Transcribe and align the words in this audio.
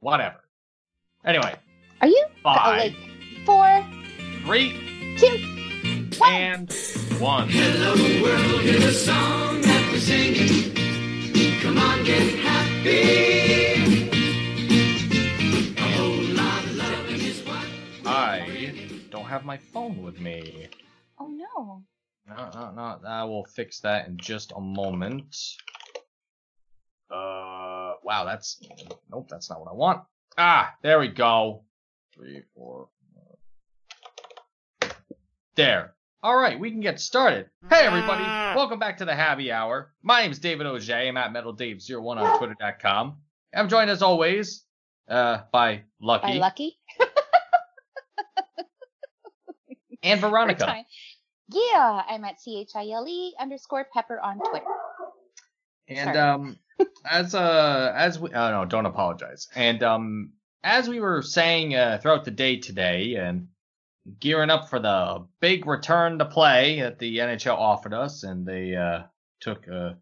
Whatever. 0.00 0.36
Anyway, 1.24 1.54
Are 2.00 2.08
you? 2.08 2.24
Oh, 2.44 2.54
five, 2.54 2.92
like 2.94 2.96
four, 3.44 3.86
three, 4.44 5.16
two, 5.18 6.16
one. 6.18 6.32
and 6.32 6.72
one. 7.18 7.48
Hello 7.50 7.92
world 8.22 8.62
is 8.62 8.82
a 8.84 8.92
song 8.92 9.60
that 9.60 9.92
we're 9.92 9.98
singing. 9.98 10.74
Come 11.60 11.76
on, 11.76 12.02
get 12.04 12.22
happy. 12.38 14.08
A 15.76 15.82
whole 15.82 16.22
lot 16.34 16.64
of 16.64 16.74
loving 16.76 17.20
is 17.20 17.42
what 17.46 17.66
I 18.06 18.74
don't 19.10 19.26
have 19.26 19.44
my 19.44 19.58
phone 19.58 20.02
with 20.02 20.18
me. 20.18 20.68
oh 21.18 21.28
no. 21.28 21.82
No, 22.26 22.50
no, 22.54 22.70
no. 22.74 23.08
I 23.08 23.24
will 23.24 23.44
fix 23.44 23.80
that 23.80 24.06
in 24.08 24.16
just 24.16 24.52
a 24.56 24.60
moment. 24.60 25.36
Uh, 27.10 27.94
wow, 28.04 28.24
that's 28.24 28.62
nope. 29.10 29.26
That's 29.28 29.50
not 29.50 29.60
what 29.60 29.70
I 29.70 29.74
want. 29.74 30.02
Ah, 30.38 30.74
there 30.82 31.00
we 31.00 31.08
go. 31.08 31.64
Three, 32.14 32.42
four. 32.54 32.88
five. 34.80 34.94
There. 35.56 35.94
All 36.22 36.36
right, 36.36 36.58
we 36.60 36.70
can 36.70 36.80
get 36.80 37.00
started. 37.00 37.48
Hey, 37.70 37.80
everybody. 37.86 38.22
Welcome 38.22 38.78
back 38.78 38.98
to 38.98 39.04
the 39.06 39.14
Happy 39.14 39.50
Hour. 39.50 39.92
My 40.02 40.22
name's 40.22 40.38
David 40.38 40.66
Oj. 40.66 40.90
I'm 41.08 41.16
at 41.16 41.32
MetalDave01 41.32 42.16
on 42.18 42.38
Twitter.com. 42.38 43.16
I'm 43.54 43.68
joined 43.68 43.90
as 43.90 44.02
always 44.02 44.64
uh, 45.08 45.38
by 45.50 45.82
Lucky 46.00 46.26
By 46.26 46.34
Lucky. 46.34 46.78
and 50.02 50.20
Veronica. 50.20 50.84
Yeah, 51.52 52.02
I'm 52.08 52.22
at 52.24 52.40
C 52.40 52.60
H 52.60 52.70
I 52.76 52.90
L 52.90 53.04
E 53.08 53.34
underscore 53.40 53.84
pepper 53.92 54.20
on 54.20 54.38
Twitter. 54.38 54.66
And 55.90 56.14
Sorry. 56.14 56.18
um, 56.18 56.58
as 57.10 57.34
uh, 57.34 57.92
as 57.94 58.18
we, 58.18 58.30
oh 58.30 58.50
no, 58.50 58.64
don't 58.64 58.86
apologize. 58.86 59.48
And 59.54 59.82
um, 59.82 60.32
as 60.62 60.88
we 60.88 61.00
were 61.00 61.22
saying 61.22 61.74
uh, 61.74 61.98
throughout 62.00 62.24
the 62.24 62.30
day 62.30 62.58
today, 62.58 63.16
and 63.16 63.48
gearing 64.18 64.50
up 64.50 64.68
for 64.68 64.78
the 64.78 65.26
big 65.40 65.66
return 65.66 66.18
to 66.18 66.24
play 66.24 66.80
that 66.80 66.98
the 66.98 67.18
NHL 67.18 67.56
offered 67.56 67.94
us, 67.94 68.22
and 68.22 68.46
they 68.46 68.74
uh, 68.74 69.02
took 69.40 69.68
uh, 69.68 69.92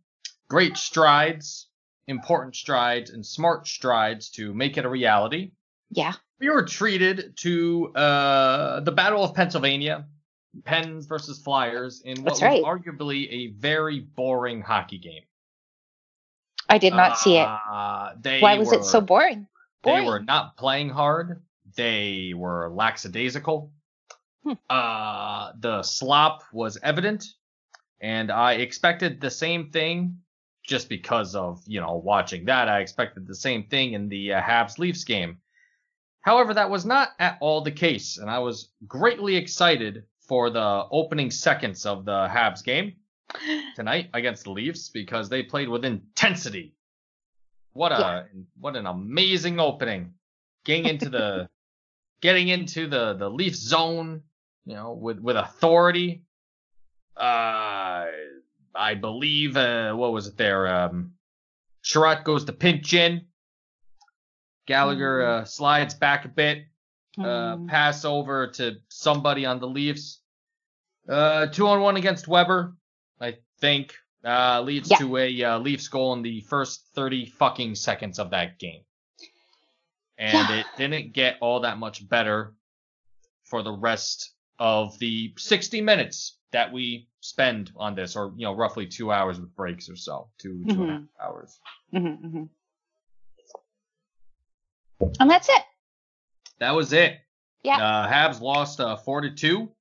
great 0.48 0.76
strides, 0.76 1.68
important 2.06 2.54
strides, 2.56 3.10
and 3.10 3.24
smart 3.24 3.66
strides 3.66 4.30
to 4.30 4.54
make 4.54 4.76
it 4.76 4.84
a 4.84 4.88
reality. 4.88 5.52
Yeah. 5.90 6.12
We 6.40 6.50
were 6.50 6.64
treated 6.64 7.36
to 7.38 7.92
uh, 7.94 8.80
the 8.80 8.92
Battle 8.92 9.24
of 9.24 9.34
Pennsylvania, 9.34 10.06
Pens 10.64 11.06
versus 11.06 11.40
Flyers, 11.40 12.02
in 12.04 12.22
what 12.22 12.38
That's 12.38 12.42
right. 12.42 12.62
was 12.62 12.80
arguably 12.80 13.28
a 13.30 13.46
very 13.58 14.00
boring 14.00 14.62
hockey 14.62 14.98
game. 14.98 15.22
I 16.68 16.78
did 16.78 16.94
not 16.94 17.18
see 17.18 17.36
it. 17.36 17.46
Uh, 17.46 18.12
they 18.20 18.40
Why 18.40 18.58
was 18.58 18.72
it 18.72 18.84
so 18.84 18.98
were- 19.00 19.06
boring? 19.06 19.46
They 19.84 20.04
were 20.04 20.20
not 20.20 20.56
playing 20.56 20.90
hard. 20.90 21.42
They 21.76 22.34
were 22.36 22.68
lackadaisical. 22.68 23.72
Hmm. 24.44 24.52
Uh, 24.68 25.52
the 25.58 25.82
slop 25.82 26.42
was 26.52 26.78
evident, 26.82 27.24
and 28.00 28.30
I 28.30 28.54
expected 28.54 29.20
the 29.20 29.30
same 29.30 29.70
thing. 29.70 30.18
Just 30.64 30.90
because 30.90 31.34
of 31.34 31.62
you 31.66 31.80
know 31.80 31.94
watching 31.94 32.44
that, 32.46 32.68
I 32.68 32.80
expected 32.80 33.26
the 33.26 33.34
same 33.34 33.64
thing 33.64 33.94
in 33.94 34.08
the 34.08 34.34
uh, 34.34 34.42
Habs 34.42 34.78
Leafs 34.78 35.04
game. 35.04 35.38
However, 36.20 36.52
that 36.52 36.68
was 36.68 36.84
not 36.84 37.10
at 37.18 37.38
all 37.40 37.62
the 37.62 37.70
case, 37.70 38.18
and 38.18 38.28
I 38.28 38.38
was 38.40 38.70
greatly 38.86 39.36
excited 39.36 40.04
for 40.20 40.50
the 40.50 40.84
opening 40.90 41.30
seconds 41.30 41.86
of 41.86 42.04
the 42.04 42.28
Habs 42.28 42.62
game 42.62 42.96
tonight 43.76 44.10
against 44.14 44.44
the 44.44 44.50
Leafs 44.50 44.88
because 44.88 45.28
they 45.28 45.42
played 45.42 45.68
with 45.68 45.84
intensity. 45.84 46.74
What 47.72 47.92
a 47.92 47.98
Yeah. 47.98 48.40
what 48.58 48.76
an 48.76 48.86
amazing 48.86 49.60
opening. 49.60 50.14
Getting 50.64 50.86
into 50.86 51.08
the 51.10 51.48
getting 52.20 52.48
into 52.48 52.86
the 52.88 53.14
the 53.14 53.28
Leaf 53.30 53.54
zone, 53.54 54.22
you 54.64 54.74
know, 54.74 54.92
with 54.92 55.18
with 55.20 55.36
authority. 55.36 56.22
Uh 57.16 58.06
I 58.74 58.94
believe 59.00 59.56
uh 59.56 59.92
what 59.94 60.12
was 60.12 60.26
it 60.26 60.36
there? 60.36 60.66
Um 60.66 61.12
Chiarot 61.84 62.24
goes 62.24 62.44
to 62.46 62.52
pinch 62.52 62.92
in. 62.94 63.26
Gallagher 64.66 65.22
uh, 65.26 65.44
slides 65.44 65.94
back 65.94 66.24
a 66.26 66.28
bit 66.28 66.66
uh, 67.18 67.56
Hmm. 67.56 67.66
pass 67.66 68.04
over 68.04 68.48
to 68.48 68.76
somebody 68.88 69.46
on 69.46 69.58
the 69.60 69.66
Leafs. 69.66 70.20
Uh, 71.08 71.46
two 71.46 71.66
on 71.66 71.80
one 71.80 71.96
against 71.96 72.28
Weber, 72.28 72.76
think, 73.60 73.94
uh, 74.24 74.60
leads 74.62 74.90
Yeah. 74.90 74.96
to 74.98 75.16
a 75.16 75.44
uh, 75.44 75.58
Leafs 75.58 75.88
goal 75.88 76.12
in 76.14 76.22
the 76.22 76.40
first 76.42 76.86
30 76.94 77.26
fucking 77.26 77.74
seconds 77.74 78.18
of 78.18 78.30
that 78.30 78.58
game. 78.58 78.82
And 80.16 80.48
Yeah. 80.48 80.56
it 80.56 80.66
didn't 80.76 81.12
get 81.12 81.38
all 81.40 81.60
that 81.60 81.78
much 81.78 82.08
better 82.08 82.54
for 83.44 83.62
the 83.62 83.72
rest 83.72 84.34
of 84.58 84.98
the 84.98 85.32
60 85.38 85.80
minutes 85.80 86.38
that 86.50 86.72
we 86.72 87.08
spend 87.20 87.70
on 87.76 87.94
this, 87.94 88.16
or, 88.16 88.32
you 88.36 88.44
know, 88.44 88.52
roughly 88.54 88.86
two 88.86 89.12
hours 89.12 89.38
with 89.40 89.54
breaks 89.54 89.88
or 89.88 89.96
so, 89.96 90.30
2 90.38 90.64
two 90.68 90.82
and 90.82 90.90
a 90.90 90.92
half 90.94 91.02
hours. 91.20 91.60
Mhm, 91.92 92.20
mhm. 92.20 92.48
And 95.20 95.30
that's 95.30 95.48
it. 95.48 95.62
That 96.58 96.72
was 96.72 96.92
it. 96.92 97.20
Yeah. 97.62 97.76
Uh, 97.76 98.08
Habs 98.10 98.40
lost 98.40 98.80
uh, 98.80 98.96
4 98.96 99.20
to 99.22 99.30
2. 99.30 99.72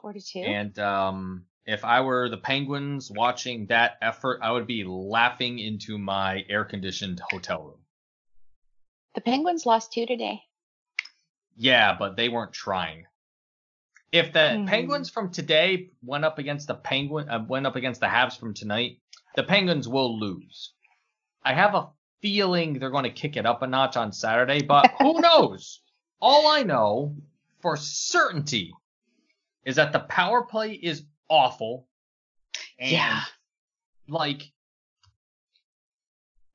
42. 0.00 0.40
And 0.40 0.78
um, 0.78 1.46
if 1.66 1.84
I 1.84 2.00
were 2.02 2.28
the 2.28 2.36
Penguins 2.36 3.10
watching 3.10 3.66
that 3.66 3.96
effort, 4.02 4.40
I 4.42 4.52
would 4.52 4.66
be 4.66 4.84
laughing 4.84 5.58
into 5.58 5.98
my 5.98 6.44
air 6.48 6.64
conditioned 6.64 7.20
hotel 7.20 7.62
room. 7.64 7.78
the 9.14 9.20
Penguins 9.20 9.64
lost 9.64 9.92
two 9.92 10.06
today. 10.06 10.42
Yeah, 11.56 11.94
but 11.96 12.16
they 12.16 12.28
weren't 12.28 12.52
trying. 12.52 13.06
If 14.10 14.32
the 14.32 14.56
Mhm. 14.58 14.66
Penguins 14.66 15.08
from 15.08 15.30
today 15.30 15.90
went 16.02 16.24
up 16.24 16.38
against 16.40 16.66
the 16.66 16.74
Penguin 16.74 17.28
uh, 17.28 17.44
went 17.48 17.64
up 17.66 17.76
against 17.76 18.00
the 18.00 18.08
Habs 18.08 18.36
from 18.36 18.54
tonight, 18.54 19.00
the 19.36 19.44
Penguins 19.44 19.88
will 19.88 20.18
lose. 20.18 20.72
I 21.44 21.54
have 21.54 21.74
a 21.76 21.90
feeling 22.22 22.72
they're 22.78 22.90
going 22.90 23.04
to 23.04 23.10
kick 23.10 23.36
it 23.36 23.46
up 23.46 23.62
a 23.62 23.66
notch 23.68 23.96
on 23.96 24.10
Saturday, 24.12 24.62
but 24.62 24.90
who 24.98 25.20
knows? 25.20 25.80
All 26.20 26.48
I 26.48 26.64
know 26.64 27.16
for 27.60 27.76
certainty 27.76 28.72
is 29.64 29.76
that 29.76 29.92
the 29.92 30.00
power 30.00 30.42
play 30.42 30.72
is 30.72 31.04
awful. 31.34 31.88
And 32.78 32.90
Yeah. 32.92 33.22
like 34.08 34.52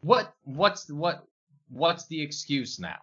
what 0.01 0.34
what's 0.44 0.90
what 0.90 1.25
what's 1.69 2.07
the 2.07 2.22
excuse 2.22 2.79
now? 2.79 2.97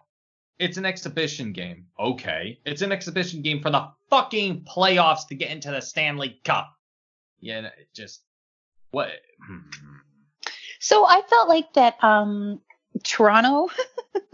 It's 0.59 0.77
an 0.77 0.85
exhibition 0.85 1.53
game. 1.53 1.85
Okay. 1.99 2.59
It's 2.65 2.81
an 2.81 2.91
exhibition 2.91 3.43
game 3.43 3.61
for 3.61 3.69
the 3.69 3.89
fucking 4.09 4.65
playoffs 4.65 5.27
to 5.27 5.35
get 5.35 5.51
into 5.51 5.69
the 5.69 5.81
Stanley 5.81 6.39
Cup. 6.43 6.73
Yeah, 7.39 7.69
just 7.93 8.23
what 8.89 9.09
hmm. 9.45 9.59
So 10.79 11.05
I 11.05 11.21
felt 11.29 11.47
like 11.49 11.73
that 11.73 12.03
um 12.03 12.59
Toronto 13.03 13.69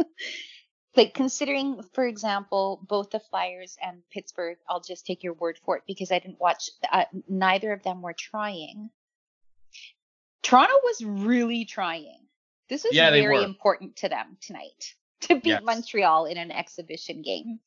like 0.96 1.14
considering 1.14 1.82
for 1.94 2.06
example 2.06 2.80
both 2.88 3.10
the 3.10 3.20
Flyers 3.20 3.78
and 3.82 4.02
Pittsburgh 4.12 4.58
I'll 4.70 4.82
just 4.82 5.06
take 5.06 5.24
your 5.24 5.34
word 5.34 5.60
for 5.64 5.78
it 5.78 5.84
because 5.88 6.12
I 6.12 6.20
didn't 6.20 6.40
watch 6.40 6.70
uh, 6.92 7.06
neither 7.28 7.72
of 7.74 7.84
them 7.84 8.02
were 8.02 8.14
trying. 8.14 8.90
Toronto 10.42 10.74
was 10.84 11.04
really 11.06 11.66
trying. 11.66 12.20
This 12.70 12.86
is 12.86 12.94
Yeah, 12.94 13.12
very 13.12 13.44
important 13.44 13.96
to 13.98 14.10
them 14.10 14.38
tonight 14.42 14.94
to 15.22 15.36
beat 15.36 15.46
Yes. 15.48 15.64
Montreal 15.64 16.26
in 16.26 16.38
an 16.38 16.52
exhibition 16.52 17.22
game. 17.22 17.60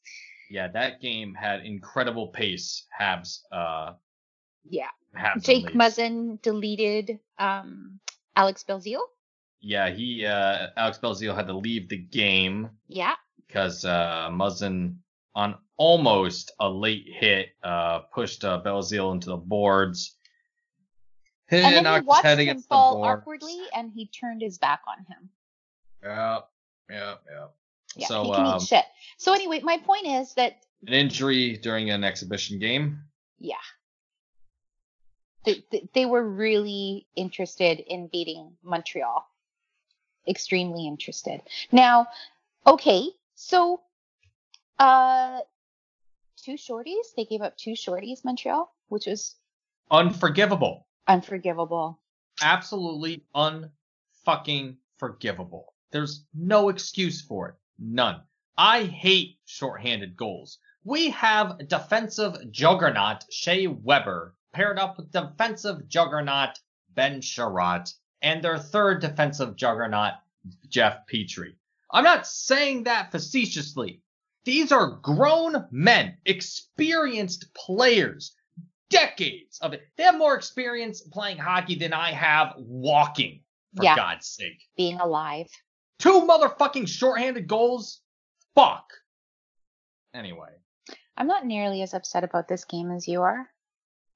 Yeah, 0.51 0.69
that 0.69 1.01
game 1.01 1.35
had 1.35 1.65
incredible 1.65 2.29
pace. 2.29 2.87
Habs 2.99 3.41
uh 3.51 3.95
Yeah. 4.69 4.91
Habs 5.17 5.43
Jake. 5.45 5.73
Muzzin 5.73 6.41
deleted 6.43 7.19
um 7.39 7.99
Alex 8.37 8.65
Belzile. 8.69 9.03
Yeah, 9.61 9.91
he 9.91 10.25
uh 10.27 10.69
Alex 10.77 10.99
Belzile 11.03 11.35
had 11.35 11.47
to 11.49 11.57
leave 11.57 11.89
the 11.89 11.97
game 11.99 12.71
Yeah. 12.89 13.15
because 13.47 13.85
uh, 13.85 14.29
Muzzin 14.31 14.97
on 15.35 15.57
almost 15.77 16.53
a 16.61 16.69
late 16.69 17.07
hit 17.09 17.49
uh, 17.63 18.01
pushed 18.15 18.45
uh, 18.45 18.61
Belzile 18.65 19.13
into 19.13 19.29
the 19.31 19.37
boards. 19.37 20.17
Hit, 21.49 21.65
And 21.65 21.75
then 21.75 21.79
he 21.79 21.83
knocked 21.83 22.03
his 22.03 22.07
watched 22.09 22.25
head 22.25 22.39
him 22.39 22.43
against 22.43 22.69
the 22.69 22.75
fall 22.75 22.95
board. 22.97 23.19
awkwardly 23.21 23.59
and 23.75 23.93
he 23.95 24.07
turned 24.09 24.41
his 24.43 24.59
back 24.59 24.81
on 24.89 24.99
him. 25.05 25.31
Yeah, 26.03 26.39
yeah, 26.91 27.15
yep. 27.31 27.55
Yeah, 27.97 28.07
so 28.09 28.25
he 28.25 28.31
can 28.33 28.47
um, 28.47 28.57
eat 28.57 28.67
shit. 28.67 28.85
So 29.19 29.33
anyway, 29.33 29.61
my 29.61 29.79
point 29.79 30.07
is 30.07 30.35
that 30.35 30.57
an 30.87 30.93
injury 30.95 31.57
during 31.57 31.91
an 31.91 32.05
exhibition 32.05 32.59
game. 32.59 33.01
they, 35.45 35.63
they, 35.71 35.89
they 35.95 36.07
were 36.07 36.29
really 36.29 37.07
interested 37.15 37.81
in 37.81 38.09
beating 38.09 38.53
Montreal. 38.63 39.25
Extremely 40.29 40.87
interested. 40.87 41.41
Now, 41.73 42.07
okay, 42.67 43.09
so 43.35 43.81
uh 44.79 45.41
two 46.43 46.55
shorties, 46.55 47.15
they 47.17 47.25
gave 47.25 47.43
up 47.43 47.57
two 47.57 47.73
shorties, 47.73 48.25
Montreal, 48.25 48.73
which 48.89 49.07
was 49.07 49.35
Unforgivable. 49.91 50.87
unforgivable. 51.09 51.99
Absolutely 52.43 53.23
unfucking 54.27 54.77
forgivable. 54.99 55.75
There's 55.93 56.25
no 56.35 56.69
excuse 56.69 57.23
for 57.23 57.49
it. 57.51 57.55
None. 57.79 58.21
I 58.59 58.85
hate 58.85 59.39
shorthanded 59.45 60.17
goals. 60.17 60.59
We 60.85 61.11
have 61.11 61.69
defensive 61.69 62.51
juggernaut 62.51 63.25
Shea 63.31 63.67
Weber 63.67 64.35
paired 64.53 64.79
up 64.79 64.97
with 64.97 65.11
defensive 65.13 65.89
juggernaut 65.89 66.59
Ben 66.95 67.21
Chiarot 67.21 67.93
and 68.23 68.43
their 68.43 68.59
third 68.59 69.01
defensive 69.01 69.57
juggernaut 69.57 70.15
Jeff 70.69 70.99
Petry. 71.13 71.55
I'm 71.91 72.05
not 72.05 72.27
saying 72.27 72.85
that 72.85 73.11
facetiously. 73.13 74.03
These 74.45 74.71
are 74.73 74.99
grown 75.03 75.67
men, 75.71 76.17
experienced 76.25 77.53
players, 77.55 78.35
decades 78.91 79.59
of 79.61 79.73
it. 79.73 79.83
They 79.97 80.05
have 80.05 80.17
more 80.17 80.37
experience 80.37 81.01
playing 81.01 81.39
hockey 81.39 81.75
than 81.77 81.93
I 81.93 82.13
have 82.13 82.55
walking, 82.57 83.43
for 83.77 83.85
Yeah. 83.85 83.97
God's 83.97 84.29
sake. 84.29 84.63
Being 84.77 85.01
alive. 85.01 85.49
Two 85.99 86.23
motherfucking 86.23 86.89
shorthanded 86.89 87.49
goals? 87.49 88.01
Fuck. 88.55 88.85
Anyway, 90.15 90.53
I'm 91.17 91.27
not 91.27 91.45
nearly 91.45 91.83
as 91.83 91.93
upset 91.93 92.25
about 92.25 92.49
this 92.49 92.65
game 92.65 92.91
as 92.91 93.07
you 93.09 93.23
are. 93.23 93.51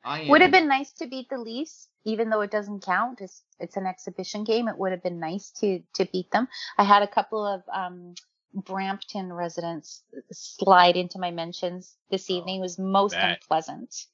I 0.04 0.20
am. 0.22 0.28
Would 0.28 0.40
have 0.40 0.50
been 0.50 0.68
nice 0.68 0.92
to 0.94 1.06
beat 1.06 1.28
the 1.28 1.38
Leafs, 1.38 1.88
even 2.04 2.30
though 2.30 2.40
it 2.40 2.50
doesn't 2.50 2.84
count. 2.84 3.20
It's 3.20 3.42
it's 3.58 3.76
an 3.76 3.86
exhibition 3.86 4.44
game. 4.44 4.68
It 4.68 4.78
would 4.78 4.92
have 4.92 5.02
been 5.02 5.20
nice 5.20 5.50
to 5.60 5.80
to 5.94 6.06
beat 6.06 6.30
them. 6.30 6.48
I 6.78 6.84
had 6.84 7.02
a 7.02 7.08
couple 7.08 7.44
of 7.46 7.62
um, 7.72 8.14
Brampton 8.54 9.32
residents 9.32 10.02
slide 10.32 10.96
into 10.96 11.18
my 11.18 11.30
mentions 11.30 11.96
this 12.10 12.30
Oh, 12.30 12.34
evening. 12.34 12.58
It 12.58 12.62
was 12.62 12.78
most 12.78 13.14
bet. 13.14 13.38
unpleasant. 13.42 14.06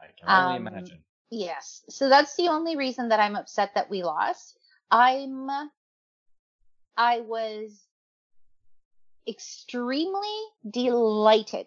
I 0.00 0.06
can 0.18 0.28
only 0.28 0.56
um, 0.56 0.66
imagine. 0.66 1.04
Yes. 1.30 1.82
So 1.88 2.08
that's 2.08 2.36
the 2.36 2.48
only 2.48 2.76
reason 2.76 3.08
that 3.08 3.20
I'm 3.20 3.36
upset 3.36 3.74
that 3.74 3.90
we 3.90 4.02
lost. 4.02 4.58
I'm 4.90 5.50
I 6.96 7.20
was 7.20 7.80
extremely 9.26 10.36
delighted 10.68 11.66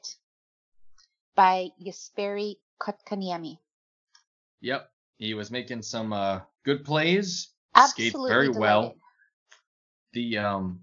by 1.35 1.69
Jesperi 1.83 2.57
Kotkaniemi. 2.79 3.57
Yep. 4.61 4.89
He 5.17 5.33
was 5.33 5.49
making 5.51 5.81
some 5.81 6.13
uh, 6.13 6.41
good 6.63 6.85
plays. 6.85 7.49
Skated 7.75 8.13
Absolutely 8.15 8.29
very 8.29 8.49
well. 8.49 8.95
The 10.13 10.37
um, 10.37 10.81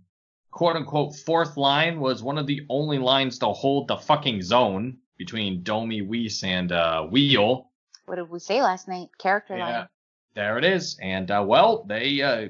quote 0.50 0.76
unquote 0.76 1.16
fourth 1.16 1.56
line 1.56 2.00
was 2.00 2.22
one 2.22 2.38
of 2.38 2.46
the 2.46 2.62
only 2.68 2.98
lines 2.98 3.38
to 3.40 3.46
hold 3.46 3.88
the 3.88 3.96
fucking 3.96 4.42
zone 4.42 4.98
between 5.16 5.62
Domi, 5.62 6.02
Weise, 6.02 6.42
and 6.44 6.72
uh, 6.72 7.06
Weal. 7.10 7.70
What 8.06 8.16
did 8.16 8.28
we 8.28 8.38
say 8.38 8.62
last 8.62 8.88
night? 8.88 9.08
Character 9.18 9.56
Yeah, 9.56 9.78
line. 9.78 9.88
there 10.34 10.58
it 10.58 10.64
is. 10.64 10.98
And 11.00 11.30
uh, 11.30 11.44
well, 11.46 11.84
they 11.84 12.20
uh, 12.20 12.48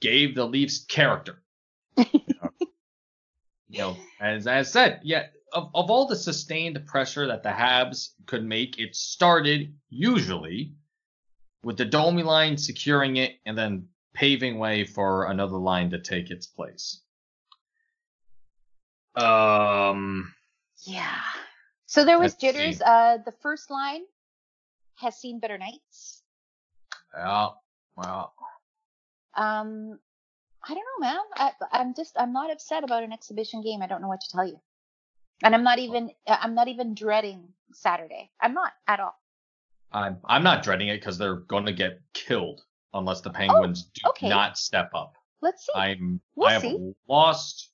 gave 0.00 0.34
the 0.34 0.44
Leafs 0.46 0.84
character. 0.84 1.42
you 1.96 3.78
know, 3.78 3.96
as 4.20 4.46
I 4.46 4.62
said, 4.62 5.00
yeah, 5.02 5.26
of 5.52 5.70
of 5.74 5.90
all 5.90 6.06
the 6.06 6.16
sustained 6.16 6.80
pressure 6.86 7.26
that 7.26 7.42
the 7.42 7.48
Habs 7.50 8.10
could 8.26 8.44
make, 8.44 8.78
it 8.78 8.94
started 8.94 9.74
usually 9.90 10.72
with 11.66 11.76
the 11.76 11.84
Domi 11.84 12.22
line 12.22 12.56
securing 12.56 13.16
it 13.16 13.40
and 13.44 13.58
then 13.58 13.88
paving 14.14 14.56
way 14.60 14.84
for 14.84 15.24
another 15.26 15.56
line 15.56 15.90
to 15.90 15.98
take 15.98 16.30
its 16.30 16.46
place. 16.46 17.00
Um, 19.16 20.32
Yeah. 20.84 21.20
So 21.86 22.04
there 22.04 22.20
was 22.20 22.32
Let's 22.34 22.40
see. 22.40 22.46
jitters. 22.52 22.80
Uh, 22.80 23.18
the 23.24 23.32
first 23.42 23.68
line 23.68 24.02
has 24.94 25.16
seen 25.16 25.40
better 25.40 25.58
nights. 25.58 26.22
yeah, 27.16 27.48
well, 27.96 28.32
Um, 29.34 29.98
I 30.62 30.68
don't 30.74 30.84
know, 31.00 31.00
man. 31.00 31.18
I, 31.34 31.52
I'm 31.72 31.94
just 31.94 32.14
I'm 32.16 32.32
not 32.32 32.52
upset 32.52 32.84
about 32.84 33.02
an 33.02 33.12
exhibition 33.12 33.60
game. 33.60 33.82
I 33.82 33.88
don't 33.88 34.02
know 34.02 34.08
what 34.08 34.20
to 34.20 34.30
tell 34.30 34.46
you. 34.46 34.60
And 35.42 35.52
I'm 35.54 35.64
not 35.64 35.80
even 35.80 36.12
I'm 36.28 36.54
not 36.54 36.68
even 36.68 36.94
dreading 36.94 37.48
Saturday. 37.72 38.30
I'm 38.40 38.54
not 38.54 38.72
at 38.86 39.00
all. 39.00 39.16
I'm 39.96 40.18
I'm 40.26 40.42
not 40.42 40.62
dreading 40.62 40.88
it 40.88 41.00
because 41.00 41.16
they're 41.16 41.36
gonna 41.48 41.72
get 41.72 42.00
killed 42.12 42.62
unless 42.92 43.22
the 43.22 43.30
oh, 43.30 43.32
Penguins 43.32 43.84
do 43.94 44.02
Oh, 44.04 44.10
okay. 44.10 44.28
not 44.28 44.58
step 44.58 44.90
up. 44.94 45.14
Let's 45.40 45.62
see. 45.66 45.72
I'm 45.74 46.20
We'll 46.34 46.48
I 46.48 46.52
have 46.52 46.62
see. 46.62 46.92
lost 47.08 47.70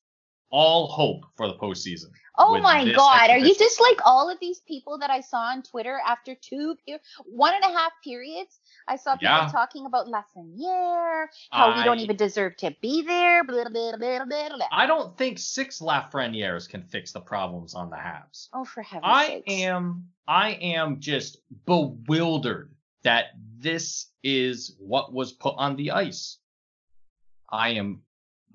all 0.50 0.86
hope 0.88 1.24
for 1.36 1.48
the 1.48 1.54
postseason. 1.54 2.10
Oh 2.38 2.58
my 2.62 2.90
God. 2.92 3.30
Are 3.30 3.38
you 3.38 3.54
just 3.54 3.80
like 3.80 3.98
all 4.06 4.30
of 4.30 4.38
these 4.40 4.60
people 4.60 4.98
that 4.98 5.10
I 5.10 5.20
saw 5.20 5.38
on 5.50 5.62
Twitter 5.62 6.00
after 6.06 6.34
two, 6.34 6.76
one 7.24 7.54
and 7.54 7.64
a 7.64 7.76
half 7.76 7.92
periods? 8.02 8.60
I 8.88 8.96
saw 8.96 9.14
people 9.16 9.28
Yeah. 9.28 9.48
talking 9.52 9.86
about 9.86 10.06
Lafreniere, 10.06 11.26
how 11.50 11.76
we 11.76 11.82
don't 11.84 11.98
even 11.98 12.16
deserve 12.16 12.56
to 12.58 12.74
be 12.80 13.02
there, 13.02 13.44
blah, 13.44 13.68
blah, 13.68 13.96
blah, 13.96 14.24
blah, 14.24 14.48
blah. 14.48 14.66
I 14.72 14.86
don't 14.86 15.16
think 15.18 15.38
six 15.38 15.80
Lafrenières 15.80 16.68
can 16.68 16.82
fix 16.82 17.12
the 17.12 17.20
problems 17.20 17.74
on 17.74 17.90
the 17.90 17.96
Habs. 17.96 18.48
Oh, 18.52 18.64
for 18.64 18.82
heaven's 18.82 19.12
I 19.12 19.26
sakes. 19.26 19.52
am 19.52 20.08
I 20.26 20.52
am 20.52 21.00
just 21.00 21.38
bewildered 21.66 22.74
that 23.02 23.26
this 23.58 24.06
is 24.22 24.74
what 24.78 25.12
was 25.12 25.32
put 25.32 25.54
on 25.58 25.76
the 25.76 25.90
ice. 25.90 26.38
I 27.50 27.70
am 27.70 28.02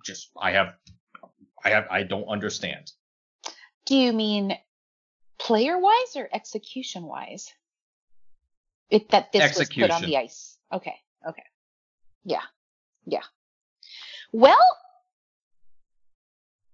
just 0.03 0.31
I 0.35 0.51
have 0.51 0.73
I 1.63 1.69
have 1.69 1.87
I 1.91 2.03
don't 2.03 2.27
understand. 2.27 2.91
Do 3.87 3.95
you 3.95 4.11
mean 4.11 4.57
player 5.39 5.79
wise 5.79 6.15
or 6.17 6.27
execution 6.31 7.03
wise? 7.03 7.53
It 8.89 9.09
that 9.09 9.31
this 9.31 9.57
was 9.57 9.69
put 9.69 9.91
on 9.91 10.01
the 10.01 10.17
ice. 10.17 10.57
Okay. 10.71 10.95
Okay. 11.27 11.43
Yeah. 12.25 12.43
Yeah. 13.05 13.23
Well, 14.33 14.59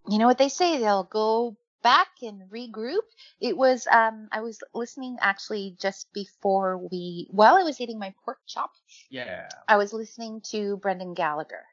you 0.10 0.18
know 0.18 0.26
what 0.26 0.40
they 0.40 0.50
say, 0.50 0.80
they'll 0.80 1.04
go 1.04 1.56
back 1.84 2.08
and 2.24 2.50
regroup. 2.50 3.06
It 3.40 3.56
was 3.56 3.88
um 3.92 4.28
I 4.32 4.42
was 4.42 4.64
listening 4.74 5.18
actually 5.22 5.76
just 5.80 6.12
before 6.14 6.80
we 6.80 7.28
while 7.30 7.56
I 7.56 7.64
was 7.64 7.80
eating 7.80 8.00
my 8.00 8.14
pork 8.26 8.40
chop, 8.48 8.72
Yeah. 9.12 9.50
I 9.68 9.78
was 9.78 9.94
listening 9.94 10.42
to 10.52 10.78
Brendan 10.78 11.14
Gallagher 11.14 11.64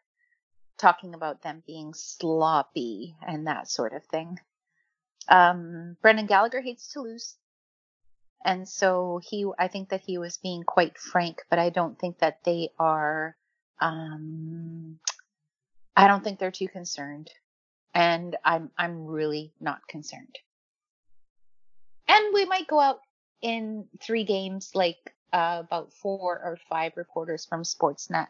talking 0.76 1.14
about 1.14 1.42
them 1.42 1.62
being 1.66 1.94
sloppy 1.94 3.16
and 3.26 3.46
that 3.46 3.70
sort 3.70 3.94
of 3.94 4.04
thing. 4.04 4.38
Um, 5.30 5.96
Brendan 6.02 6.26
Gallagher 6.26 6.60
hates 6.60 6.92
to 6.92 7.00
lose. 7.00 7.36
And 8.44 8.68
so 8.68 9.20
he, 9.22 9.46
I 9.58 9.68
think 9.68 9.90
that 9.90 10.00
he 10.00 10.18
was 10.18 10.38
being 10.38 10.62
quite 10.64 10.98
frank, 10.98 11.42
but 11.50 11.58
I 11.58 11.70
don't 11.70 11.98
think 11.98 12.18
that 12.18 12.38
they 12.44 12.70
are, 12.78 13.36
um, 13.80 14.98
I 15.96 16.08
don't 16.08 16.24
think 16.24 16.38
they're 16.38 16.50
too 16.50 16.68
concerned. 16.68 17.30
And 17.94 18.36
I'm, 18.44 18.70
I'm 18.78 19.06
really 19.06 19.52
not 19.60 19.86
concerned. 19.88 20.36
And 22.08 22.34
we 22.34 22.44
might 22.44 22.66
go 22.66 22.80
out 22.80 23.00
in 23.42 23.86
three 24.00 24.24
games 24.24 24.70
like 24.74 24.98
uh, 25.32 25.58
about 25.60 25.92
four 25.92 26.40
or 26.42 26.58
five 26.68 26.92
reporters 26.96 27.44
from 27.44 27.62
Sportsnet 27.62 28.28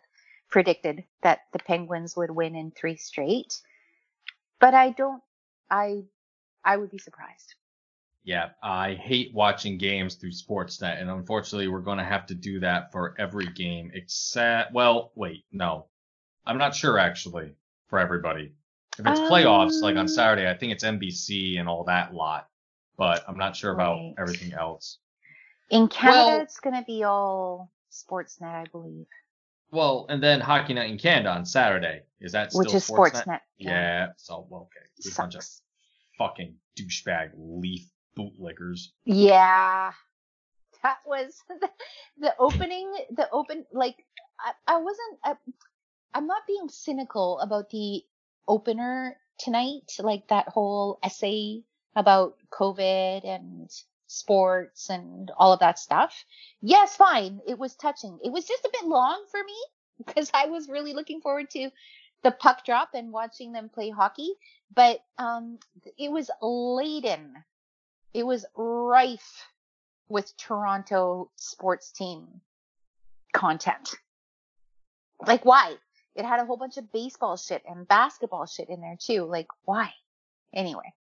predicted 0.50 1.04
that 1.22 1.40
the 1.52 1.58
Penguins 1.60 2.16
would 2.16 2.30
win 2.30 2.56
in 2.56 2.72
three 2.72 2.96
straight. 2.96 3.60
But 4.58 4.74
I 4.74 4.90
don't 4.90 5.22
I 5.70 6.04
I 6.64 6.76
would 6.76 6.90
be 6.90 6.98
surprised. 6.98 7.54
Yeah, 8.22 8.50
I 8.62 8.94
hate 8.94 9.32
watching 9.34 9.78
games 9.78 10.16
through 10.16 10.32
Sportsnet, 10.32 11.00
and 11.00 11.08
unfortunately, 11.10 11.68
we're 11.68 11.80
going 11.80 11.98
to 11.98 12.04
have 12.04 12.26
to 12.26 12.34
do 12.34 12.60
that 12.60 12.92
for 12.92 13.14
every 13.18 13.46
game 13.46 13.90
except. 13.94 14.72
Well, 14.74 15.10
wait, 15.14 15.44
no, 15.52 15.86
I'm 16.44 16.58
not 16.58 16.74
sure 16.74 16.98
actually 16.98 17.54
for 17.88 17.98
everybody. 17.98 18.52
If 18.98 19.06
it's 19.06 19.20
playoffs, 19.20 19.80
like 19.80 19.94
on 19.94 20.00
Um, 20.00 20.08
Saturday, 20.08 20.48
I 20.50 20.54
think 20.54 20.72
it's 20.72 20.84
NBC 20.84 21.58
and 21.58 21.66
all 21.68 21.84
that 21.84 22.12
lot, 22.12 22.48
but 22.98 23.24
I'm 23.26 23.38
not 23.38 23.56
sure 23.56 23.72
about 23.72 23.94
Right. 23.98 24.14
everything 24.18 24.52
else. 24.52 24.98
In 25.70 25.88
Canada 25.88 26.18
Well- 26.26 26.40
it's 26.42 26.60
gonna 26.60 26.84
be 26.84 27.04
all 27.04 27.70
Sportsnet, 27.90 28.42
I 28.54 28.64
believe. 28.66 29.06
Well, 29.70 30.06
and 30.10 30.22
then 30.22 30.40
Hockey 30.40 30.74
Night 30.74 30.90
in 30.90 30.98
Canada 30.98 31.30
on 31.30 31.46
Saturday. 31.46 32.02
Is 32.20 32.32
that 32.32 32.50
still 32.50 32.58
Which 32.64 32.74
is 32.74 32.86
Sportsnet? 32.88 33.24
Sportsnet. 33.24 33.40
Yeah. 33.56 34.08
So 34.16 34.46
well, 34.50 34.62
okay, 34.62 34.84
It 34.98 35.06
a 35.06 35.16
bunch 35.16 35.36
of 35.36 35.42
sucks. 35.42 35.62
Fucking 36.20 36.54
douchebag 36.78 37.30
leaf 37.34 37.88
bootlickers. 38.16 38.88
Yeah. 39.06 39.92
That 40.82 40.98
was 41.06 41.42
the, 41.48 41.70
the 42.18 42.34
opening, 42.38 42.92
the 43.10 43.28
open, 43.30 43.64
like, 43.72 43.96
I, 44.38 44.74
I 44.74 44.76
wasn't, 44.76 45.18
I, 45.24 45.34
I'm 46.12 46.26
not 46.26 46.46
being 46.46 46.68
cynical 46.68 47.40
about 47.40 47.70
the 47.70 48.02
opener 48.46 49.16
tonight, 49.38 49.96
like 49.98 50.28
that 50.28 50.48
whole 50.48 50.98
essay 51.02 51.62
about 51.96 52.36
COVID 52.52 53.26
and 53.26 53.70
sports 54.06 54.90
and 54.90 55.30
all 55.38 55.52
of 55.54 55.60
that 55.60 55.78
stuff. 55.78 56.24
Yes, 56.60 56.96
fine. 56.96 57.40
It 57.46 57.58
was 57.58 57.74
touching. 57.76 58.18
It 58.22 58.30
was 58.30 58.44
just 58.44 58.64
a 58.64 58.70
bit 58.72 58.84
long 58.84 59.24
for 59.30 59.42
me 59.42 59.56
because 60.04 60.30
I 60.34 60.46
was 60.46 60.68
really 60.68 60.92
looking 60.92 61.20
forward 61.20 61.48
to 61.50 61.70
the 62.22 62.30
puck 62.30 62.64
drop 62.64 62.90
and 62.94 63.12
watching 63.12 63.52
them 63.52 63.68
play 63.68 63.90
hockey. 63.90 64.34
But 64.74 65.00
um, 65.18 65.58
it 65.98 66.10
was 66.10 66.30
laden. 66.42 67.34
It 68.12 68.26
was 68.26 68.44
rife 68.56 69.46
with 70.08 70.36
Toronto 70.36 71.30
sports 71.36 71.92
team 71.92 72.26
content. 73.32 73.94
Like, 75.26 75.44
why? 75.44 75.74
It 76.16 76.24
had 76.24 76.40
a 76.40 76.44
whole 76.44 76.56
bunch 76.56 76.76
of 76.76 76.92
baseball 76.92 77.36
shit 77.36 77.62
and 77.68 77.86
basketball 77.86 78.46
shit 78.46 78.68
in 78.68 78.80
there 78.80 78.96
too. 78.98 79.24
Like, 79.24 79.46
why? 79.64 79.92
Anyway, 80.52 80.92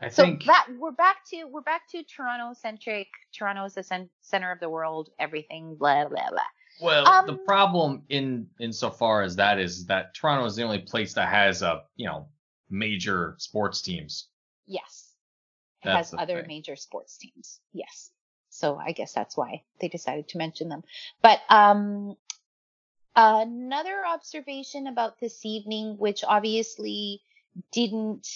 I 0.00 0.08
so 0.08 0.22
think 0.24 0.44
that 0.46 0.66
we're 0.78 0.90
back 0.90 1.18
to 1.30 1.44
we're 1.44 1.60
back 1.60 1.88
to 1.90 2.02
Toronto 2.02 2.58
centric. 2.58 3.06
Toronto 3.32 3.64
is 3.64 3.74
the 3.74 3.84
cen- 3.84 4.10
center 4.22 4.50
of 4.50 4.58
the 4.58 4.68
world. 4.68 5.10
Everything 5.18 5.76
blah 5.76 6.08
blah 6.08 6.30
blah. 6.30 6.40
Well, 6.80 7.24
the 7.26 7.32
um, 7.32 7.44
problem 7.44 8.02
in 8.08 8.48
insofar 8.60 9.22
as 9.22 9.36
that 9.36 9.58
is 9.58 9.86
that 9.86 10.14
Toronto 10.14 10.44
is 10.44 10.56
the 10.56 10.62
only 10.62 10.80
place 10.80 11.14
that 11.14 11.28
has 11.28 11.62
a 11.62 11.82
you 11.96 12.06
know 12.06 12.28
major 12.70 13.34
sports 13.38 13.82
teams. 13.82 14.28
Yes, 14.66 15.12
it 15.82 15.86
That's 15.86 16.10
has 16.10 16.20
other 16.20 16.40
thing. 16.40 16.48
major 16.48 16.76
sports 16.76 17.16
teams. 17.18 17.60
Yes, 17.72 18.10
so 18.48 18.76
I 18.76 18.92
guess 18.92 19.12
that's 19.12 19.36
why 19.36 19.62
they 19.80 19.88
decided 19.88 20.28
to 20.28 20.38
mention 20.38 20.68
them. 20.68 20.82
But 21.22 21.40
um, 21.48 22.16
another 23.16 24.04
observation 24.06 24.86
about 24.86 25.20
this 25.20 25.44
evening, 25.44 25.96
which 25.98 26.24
obviously 26.26 27.22
didn't 27.72 28.28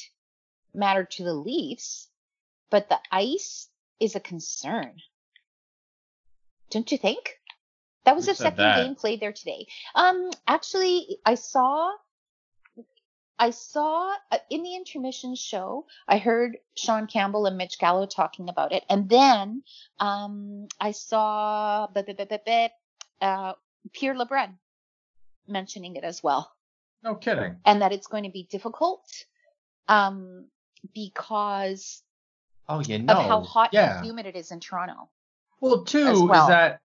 matter 0.75 1.05
to 1.05 1.25
the 1.25 1.35
Leafs, 1.35 2.09
but 2.71 2.89
the 2.89 2.99
ice 3.11 3.69
is 4.01 4.17
a 4.17 4.21
concern. 4.21 4.97
Don't 6.71 6.91
you 6.91 6.99
think? 6.99 7.39
That 8.05 8.17
was 8.17 8.27
Who 8.27 8.33
the 8.33 8.37
second 8.37 8.59
that? 8.59 8.83
game 8.85 8.95
played 8.95 9.21
there 9.21 9.33
today. 9.33 9.67
Um, 9.95 10.31
actually, 10.47 11.19
I 11.25 11.35
saw, 11.37 11.93
I 13.39 13.51
saw 13.51 14.15
uh, 14.31 14.39
in 14.51 14.63
the 14.63 14.75
intermission 14.75 15.35
show, 15.37 15.87
I 16.09 16.19
heard 16.19 16.59
Sean 16.77 17.07
Campbell 17.07 17.47
and 17.47 17.57
Mitch 17.57 17.79
Gallo 17.79 18.07
talking 18.07 18.49
about 18.49 18.73
it, 18.73 18.85
and 18.89 19.09
then 19.09 19.63
um, 20.01 20.67
I 20.81 20.91
saw 20.93 21.87
uh, 21.87 23.53
Pierre 23.93 24.15
LeBrun 24.15 24.55
mentioning 25.49 25.97
it 25.97 26.05
as 26.05 26.23
well 26.23 26.53
No 27.03 27.15
kidding. 27.17 27.57
and 27.65 27.83
that 27.83 27.93
it's 27.93 28.07
going 28.07 28.25
to 28.25 28.31
be 28.31 28.47
difficult 28.51 29.05
um, 29.89 30.47
because 30.95 32.03
Oh, 32.69 32.81
you 32.81 33.01
know. 33.01 33.13
of 33.15 33.27
how 33.27 33.41
hot 33.43 33.71
yeah. 33.73 33.97
and 33.99 34.07
humid 34.07 34.27
it 34.27 34.37
is 34.37 34.53
in 34.53 34.61
Toronto. 34.61 35.09
Well, 35.61 35.85
two 35.85 36.27
well. 36.27 36.43
is 36.43 36.49
that 36.49 36.81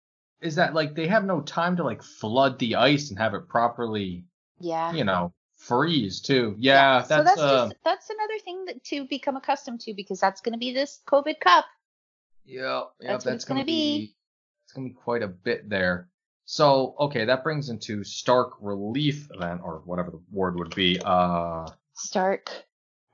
is 0.42 0.56
that 0.56 0.74
like 0.74 0.94
they 0.94 1.06
have 1.06 1.24
no 1.24 1.40
time 1.40 1.76
to 1.76 1.84
like 1.84 2.02
flood 2.02 2.58
the 2.58 2.76
ice 2.76 3.10
and 3.10 3.18
have 3.18 3.34
it 3.34 3.48
properly, 3.48 4.24
Yeah. 4.58 4.92
you 4.92 5.04
know, 5.04 5.32
freeze 5.56 6.20
too. 6.20 6.54
Yeah, 6.58 7.02
so 7.02 7.22
that's, 7.22 7.36
that's 7.36 7.40
uh, 7.40 7.66
just 7.68 7.76
that's 7.84 8.10
another 8.10 8.38
thing 8.44 8.64
that 8.66 8.82
to 8.84 9.04
become 9.06 9.36
accustomed 9.36 9.80
to 9.82 9.94
because 9.94 10.20
that's 10.20 10.40
going 10.40 10.52
to 10.54 10.58
be 10.58 10.72
this 10.72 11.00
COVID 11.06 11.38
Cup. 11.40 11.64
yeah, 12.44 12.82
yeah, 13.00 13.12
that's 13.12 13.24
what 13.24 13.34
it's 13.34 13.44
gonna 13.44 13.64
be. 13.64 14.14
It's 14.64 14.72
gonna 14.72 14.88
be 14.88 14.94
quite 14.94 15.22
a 15.22 15.28
bit 15.28 15.68
there. 15.68 16.08
So 16.44 16.96
okay, 16.98 17.24
that 17.26 17.44
brings 17.44 17.68
into 17.68 18.02
stark 18.04 18.54
relief 18.60 19.28
then, 19.38 19.60
or 19.62 19.82
whatever 19.84 20.10
the 20.10 20.20
word 20.32 20.56
would 20.58 20.74
be. 20.74 21.00
Uh, 21.04 21.68
Stark. 21.94 22.50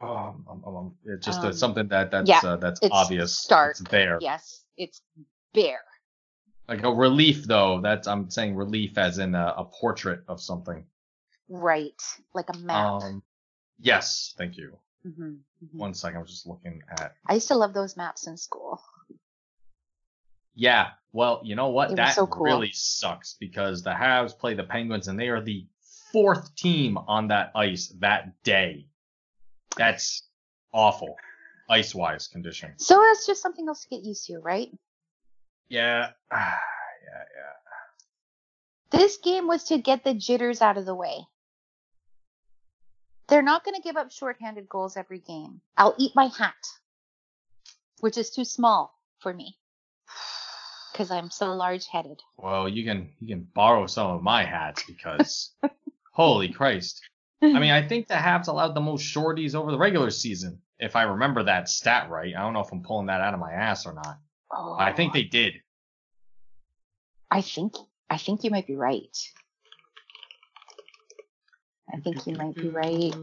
um, 0.00 0.46
um, 0.48 0.62
um, 0.66 0.76
um, 0.76 0.94
it's 1.04 1.26
just 1.26 1.42
uh, 1.44 1.48
Um, 1.48 1.52
something 1.52 1.88
that 1.88 2.10
that's 2.10 2.28
yeah, 2.28 2.40
uh, 2.42 2.56
that's 2.56 2.80
it's 2.80 2.90
obvious. 2.94 3.38
stark. 3.38 3.72
It's 3.72 3.90
there. 3.90 4.18
Yes, 4.22 4.64
it's 4.78 5.02
bare. 5.52 5.80
Like 6.68 6.82
a 6.82 6.92
relief 6.92 7.44
though. 7.44 7.80
That's 7.80 8.06
I'm 8.06 8.30
saying 8.30 8.54
relief 8.54 8.98
as 8.98 9.18
in 9.18 9.34
a, 9.34 9.54
a 9.56 9.64
portrait 9.64 10.22
of 10.28 10.40
something. 10.40 10.84
Right, 11.48 12.00
like 12.34 12.50
a 12.50 12.58
map. 12.58 13.02
Um, 13.02 13.22
yes, 13.80 14.34
thank 14.36 14.58
you. 14.58 14.76
hmm 15.02 15.36
hmm 15.60 15.78
One 15.78 15.94
second, 15.94 16.18
I 16.18 16.20
was 16.20 16.30
just 16.30 16.46
looking 16.46 16.82
at. 16.90 17.14
I 17.26 17.34
used 17.34 17.48
to 17.48 17.54
love 17.54 17.72
those 17.72 17.96
maps 17.96 18.26
in 18.26 18.36
school. 18.36 18.80
Yeah, 20.54 20.88
well, 21.12 21.40
you 21.44 21.54
know 21.54 21.68
what? 21.68 21.92
It 21.92 21.96
That 21.96 22.14
so 22.14 22.26
cool. 22.26 22.44
really 22.44 22.70
sucks 22.72 23.36
because 23.38 23.82
the 23.82 23.90
Habs 23.92 24.36
play 24.36 24.54
the 24.54 24.64
Penguins 24.64 25.08
and 25.08 25.18
they 25.18 25.28
are 25.28 25.40
the 25.40 25.66
fourth 26.12 26.54
team 26.56 26.98
on 26.98 27.28
that 27.28 27.52
ice 27.54 27.94
that 28.00 28.42
day. 28.42 28.88
That's 29.76 30.24
awful, 30.72 31.16
ice 31.70 31.94
wise 31.94 32.26
condition. 32.26 32.72
So 32.76 33.00
that's 33.00 33.26
just 33.26 33.40
something 33.40 33.68
else 33.68 33.84
to 33.84 33.88
get 33.88 34.02
used 34.02 34.26
to, 34.26 34.38
right? 34.38 34.68
Yeah, 35.68 36.10
yeah, 36.32 36.54
yeah. 37.12 37.54
This 38.90 39.18
game 39.18 39.46
was 39.46 39.64
to 39.64 39.78
get 39.78 40.04
the 40.04 40.14
jitters 40.14 40.62
out 40.62 40.78
of 40.78 40.86
the 40.86 40.94
way. 40.94 41.26
They're 43.28 43.42
not 43.42 43.64
going 43.64 43.74
to 43.74 43.82
give 43.82 43.96
up 43.96 44.10
shorthanded 44.10 44.68
goals 44.68 44.96
every 44.96 45.18
game. 45.18 45.60
I'll 45.76 45.94
eat 45.98 46.12
my 46.14 46.26
hat, 46.26 46.54
which 48.00 48.16
is 48.16 48.30
too 48.30 48.44
small 48.44 48.94
for 49.18 49.34
me 49.34 49.56
because 50.92 51.10
I'm 51.10 51.30
so 51.30 51.52
large 51.52 51.86
headed. 51.86 52.20
Well, 52.38 52.68
you 52.68 52.84
can 52.84 53.10
you 53.20 53.36
can 53.36 53.46
borrow 53.54 53.86
some 53.86 54.10
of 54.10 54.22
my 54.22 54.44
hats 54.44 54.82
because, 54.84 55.54
holy 56.12 56.48
Christ! 56.48 57.02
I 57.42 57.58
mean, 57.58 57.70
I 57.70 57.86
think 57.86 58.08
the 58.08 58.14
Habs 58.28 58.48
allowed 58.48 58.74
the 58.74 58.80
most 58.80 59.02
shorties 59.02 59.54
over 59.54 59.70
the 59.70 59.78
regular 59.78 60.10
season, 60.10 60.62
if 60.78 60.96
I 60.96 61.02
remember 61.02 61.44
that 61.44 61.68
stat 61.68 62.10
right. 62.10 62.34
I 62.34 62.40
don't 62.40 62.54
know 62.54 62.60
if 62.60 62.72
I'm 62.72 62.82
pulling 62.82 63.06
that 63.06 63.20
out 63.20 63.34
of 63.34 63.40
my 63.40 63.52
ass 63.52 63.86
or 63.86 63.92
not. 63.92 64.18
Oh, 64.50 64.76
I 64.78 64.92
think 64.92 65.12
they 65.12 65.24
did. 65.24 65.54
I 67.30 67.40
think. 67.40 67.74
I 68.10 68.16
think 68.16 68.42
you 68.44 68.50
might 68.50 68.66
be 68.66 68.76
right. 68.76 69.16
I 71.92 71.98
think 72.00 72.26
you 72.26 72.34
might 72.34 72.54
be 72.54 72.68
right. 72.68 73.14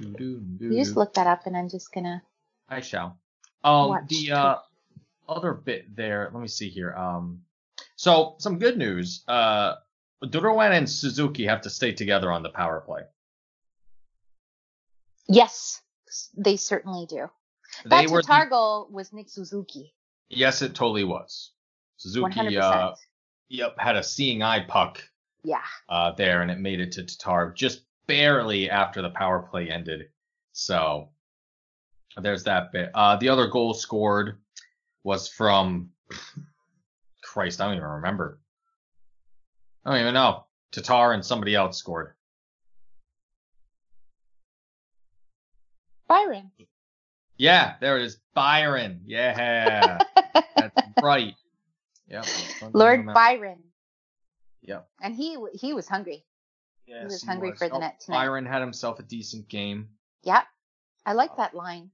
You 0.00 0.78
just 0.78 0.96
look 0.96 1.14
that 1.14 1.26
up, 1.26 1.46
and 1.46 1.56
I'm 1.56 1.68
just 1.68 1.92
gonna. 1.92 2.22
I 2.68 2.80
shall. 2.80 3.18
Um, 3.64 3.88
Watch 3.88 4.08
the 4.08 4.32
uh, 4.32 4.56
other 5.28 5.52
bit 5.54 5.94
there. 5.94 6.30
Let 6.32 6.40
me 6.40 6.48
see 6.48 6.68
here. 6.68 6.94
Um, 6.94 7.42
so 7.96 8.36
some 8.38 8.58
good 8.58 8.78
news. 8.78 9.24
Uh, 9.26 9.74
Drouin 10.22 10.72
and 10.72 10.88
Suzuki 10.88 11.46
have 11.46 11.62
to 11.62 11.70
stay 11.70 11.92
together 11.92 12.32
on 12.32 12.42
the 12.42 12.48
power 12.50 12.80
play. 12.80 13.02
Yes, 15.28 15.82
they 16.36 16.56
certainly 16.56 17.06
do. 17.06 17.28
They 17.84 18.06
That 18.06 18.10
were. 18.10 18.22
the- 18.22 18.46
goal 18.48 18.88
was 18.90 19.12
Nick 19.12 19.28
Suzuki. 19.28 19.94
Yes, 20.30 20.62
it 20.62 20.74
totally 20.74 21.04
was. 21.04 21.52
Suzuki. 21.96 22.56
Uh, 22.58 22.94
yep, 23.48 23.74
had 23.78 23.96
a 23.96 24.02
seeing 24.02 24.42
eye 24.42 24.64
puck 24.66 25.02
Yeah. 25.42 25.62
uh, 25.88 26.12
there, 26.12 26.42
and 26.42 26.50
it 26.50 26.58
made 26.58 26.80
it 26.80 26.92
to 26.92 27.04
Tatar 27.04 27.52
just 27.56 27.82
barely 28.06 28.70
after 28.70 29.02
the 29.02 29.10
power 29.10 29.40
play 29.42 29.70
ended. 29.70 30.08
So 30.52 31.10
there's 32.16 32.44
that 32.44 32.72
bit. 32.72 32.90
Uh, 32.94 33.16
the 33.16 33.28
other 33.28 33.48
goal 33.48 33.74
scored 33.74 34.38
was 35.04 35.28
from 35.28 35.90
Christ, 37.22 37.60
I 37.60 37.66
don't 37.66 37.76
even 37.76 37.88
remember. 37.88 38.40
I 39.84 39.92
don't 39.92 40.00
even 40.00 40.14
know. 40.14 40.44
Tatar 40.72 41.12
and 41.12 41.24
somebody 41.24 41.54
else 41.54 41.78
scored. 41.78 42.14
Byron. 46.08 46.50
Yeah, 47.36 47.74
there 47.80 47.98
it 47.98 48.04
is. 48.04 48.18
Byron. 48.34 49.00
Yeah, 49.04 49.98
that's 50.34 50.76
right. 51.02 51.34
Yeah. 52.08 52.22
Lord 52.72 53.06
Byron. 53.06 53.58
Yep. 54.62 54.88
And 55.02 55.14
he 55.14 55.36
he 55.54 55.72
was 55.72 55.88
hungry. 55.88 56.24
Yes, 56.86 57.04
was 57.04 57.22
hungry 57.22 57.52
for 57.52 57.68
the 57.68 57.74
Oh, 57.74 57.78
net 57.78 58.00
tonight. 58.00 58.16
Byron 58.16 58.46
had 58.46 58.62
himself 58.62 58.98
a 58.98 59.02
decent 59.02 59.48
game. 59.48 59.88
Yeah. 60.22 60.42
I 61.04 61.12
like 61.12 61.32
uh, 61.32 61.36
that 61.36 61.54
line. 61.54 61.90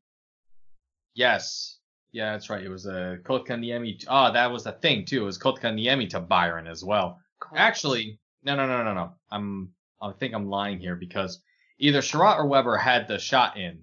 Yes. 1.14 1.78
Yeah, 2.12 2.32
that's 2.32 2.48
right. 2.48 2.62
It 2.62 2.68
was 2.68 2.86
uh, 2.86 3.16
a 3.18 3.22
Kotkaniemi. 3.28 4.04
Oh, 4.06 4.12
ah, 4.12 4.30
that 4.30 4.52
was 4.52 4.64
the 4.64 4.72
thing 4.72 5.04
too. 5.04 5.22
It 5.22 5.26
was 5.26 5.38
Kotkaniemi 5.38 6.10
to 6.10 6.20
Byron 6.20 6.68
as 6.68 6.84
well. 6.84 7.18
Actually, 7.56 8.20
no, 8.44 8.54
no, 8.54 8.66
no, 8.66 8.84
no, 8.84 8.94
no. 8.94 9.12
I'm. 9.30 9.72
I 10.00 10.12
think 10.12 10.32
I'm 10.34 10.48
lying 10.48 10.78
here 10.78 10.94
because 10.96 11.40
either 11.78 12.00
Chiarot 12.00 12.38
or 12.38 12.46
Weber 12.46 12.76
had 12.76 13.08
the 13.08 13.18
shot 13.18 13.56
in, 13.56 13.80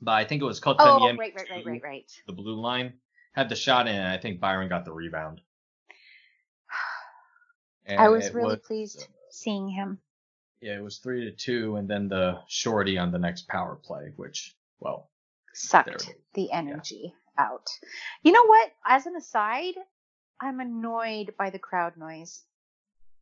but 0.00 0.12
I 0.12 0.24
think 0.24 0.42
it 0.42 0.46
was 0.46 0.60
Oh, 0.64 0.72
oh 0.72 0.74
Kotkaniemi. 0.74 1.18
right, 1.18 1.32
right, 1.36 1.50
right, 1.50 1.66
right, 1.66 1.82
right. 1.82 2.12
The 2.26 2.32
blue 2.32 2.60
line 2.60 2.94
had 3.32 3.48
the 3.48 3.56
shot 3.56 3.88
in, 3.88 3.94
and 3.94 4.08
I 4.08 4.18
think 4.18 4.40
Byron 4.40 4.68
got 4.68 4.84
the 4.84 4.92
rebound. 4.92 5.40
And 7.84 7.98
I 7.98 8.10
was 8.10 8.32
really 8.32 8.54
was- 8.54 8.60
pleased 8.66 9.08
seeing 9.30 9.68
him. 9.68 9.98
Yeah, 10.60 10.76
it 10.76 10.82
was 10.84 10.98
three 10.98 11.24
to 11.24 11.32
two, 11.32 11.74
and 11.74 11.88
then 11.88 12.06
the 12.08 12.38
shorty 12.46 12.96
on 12.96 13.10
the 13.10 13.18
next 13.18 13.48
power 13.48 13.74
play, 13.74 14.12
which, 14.14 14.54
well, 14.78 15.10
Sucked 15.54 16.14
the 16.34 16.52
energy 16.52 17.12
out. 17.36 17.68
You 18.22 18.30
know 18.30 18.46
what? 18.46 18.70
As 18.86 19.06
an 19.06 19.16
aside, 19.16 19.74
I'm 20.40 20.60
annoyed 20.60 21.34
by 21.36 21.50
the 21.50 21.58
crowd 21.58 21.96
noise. 21.96 22.44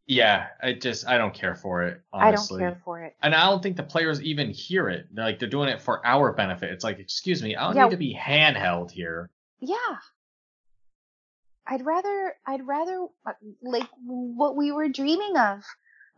yeah, 0.06 0.48
I 0.62 0.74
just 0.74 1.08
I 1.08 1.16
don't 1.16 1.32
care 1.34 1.54
for 1.54 1.84
it. 1.84 2.02
Honestly. 2.12 2.62
I 2.62 2.66
don't 2.66 2.74
care 2.74 2.82
for 2.84 3.02
it. 3.02 3.16
And 3.22 3.34
I 3.34 3.46
don't 3.48 3.62
think 3.62 3.76
the 3.78 3.82
players 3.82 4.20
even 4.22 4.50
hear 4.50 4.90
it. 4.90 5.06
They're 5.10 5.24
like 5.24 5.38
they're 5.38 5.48
doing 5.48 5.70
it 5.70 5.80
for 5.80 6.06
our 6.06 6.32
benefit. 6.34 6.70
It's 6.70 6.84
like, 6.84 6.98
excuse 6.98 7.42
me, 7.42 7.56
I 7.56 7.64
don't 7.68 7.76
Yeah. 7.76 7.84
need 7.84 7.90
to 7.92 7.96
be 7.96 8.14
handheld 8.14 8.90
here. 8.90 9.30
Yeah. 9.60 9.76
I'd 11.66 11.84
rather 11.84 12.34
I'd 12.46 12.66
rather 12.66 13.06
uh, 13.26 13.32
like 13.62 13.88
what 14.04 14.56
we 14.56 14.72
were 14.72 14.88
dreaming 14.88 15.36
of. 15.36 15.62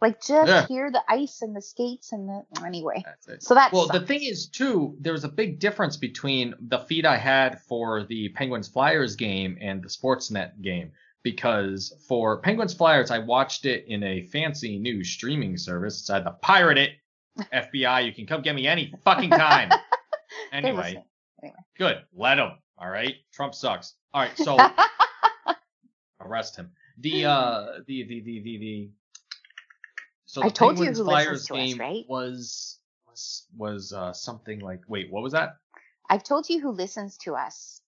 Like 0.00 0.20
just 0.20 0.49
Yeah. 0.49 0.66
hear 0.66 0.90
the 0.90 1.02
ice 1.08 1.42
and 1.42 1.54
the 1.54 1.62
skates 1.62 2.12
and 2.12 2.28
the 2.28 2.64
anyway. 2.64 3.02
That's 3.04 3.28
it. 3.28 3.42
So 3.42 3.54
that's 3.54 3.72
Well, 3.72 3.87
the 3.87 4.00
thing 4.00 4.22
is 4.22 4.49
too, 4.49 4.96
there's 5.00 5.25
a 5.25 5.28
big 5.28 5.61
difference 5.61 5.96
between 5.96 6.54
the 6.61 6.78
feed 6.78 7.06
I 7.06 7.16
had 7.16 7.61
for 7.62 8.04
the 8.04 8.30
Penguins 8.30 8.66
Flyers 8.66 9.14
game 9.14 9.58
and 9.61 9.82
the 9.82 9.88
Sportsnet 9.88 10.61
game. 10.61 10.92
Because 11.22 11.94
for 12.08 12.38
Penguins 12.40 12.75
Flyers, 12.75 13.12
I 13.12 13.18
watched 13.20 13.64
it 13.64 13.84
in 13.87 14.02
a 14.02 14.22
fancy 14.22 14.76
new 14.76 15.04
streaming 15.04 15.56
service. 15.56 16.04
So 16.04 16.14
I 16.14 16.16
had 16.16 16.25
to 16.25 16.32
pirate 16.32 16.78
it. 16.78 16.90
FBI, 17.52 18.04
you 18.04 18.12
can 18.12 18.26
come 18.26 18.42
get 18.42 18.56
me 18.56 18.66
any 18.66 18.92
fucking 19.04 19.30
time. 19.30 19.70
Anyway, 20.50 21.02
anyway 21.42 21.56
good. 21.78 21.96
Let 22.14 22.38
him. 22.38 22.52
All 22.82 22.90
right. 22.90 23.14
Trump 23.32 23.54
sucks. 23.54 23.94
All 24.12 24.22
right. 24.22 24.36
So 24.36 24.58
arrest 26.20 26.56
him. 26.56 26.72
The 26.98 27.26
uh 27.26 27.66
the 27.86 28.02
the 28.02 28.20
the 28.20 28.40
the, 28.40 28.58
the 28.58 28.90
so 30.26 30.42
I 30.42 30.48
the 30.48 30.54
told 30.54 30.78
you 30.80 30.86
who 30.86 31.04
Flyers 31.04 31.46
to 31.46 31.54
us, 31.54 31.78
right? 31.78 32.04
was 32.08 32.80
was 33.06 33.46
was 33.56 33.92
uh 33.92 34.12
something 34.12 34.58
like 34.58 34.80
wait 34.88 35.12
what 35.12 35.22
was 35.22 35.32
that? 35.32 35.58
I've 36.10 36.24
told 36.24 36.48
you 36.48 36.60
who 36.60 36.70
listens 36.72 37.16
to 37.18 37.36
us. 37.36 37.80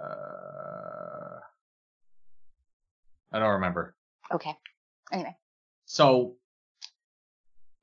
Uh, 0.00 1.40
I 3.32 3.38
don't 3.38 3.54
remember. 3.54 3.96
Okay. 4.32 4.56
Anyway. 5.10 5.36
So 5.86 6.36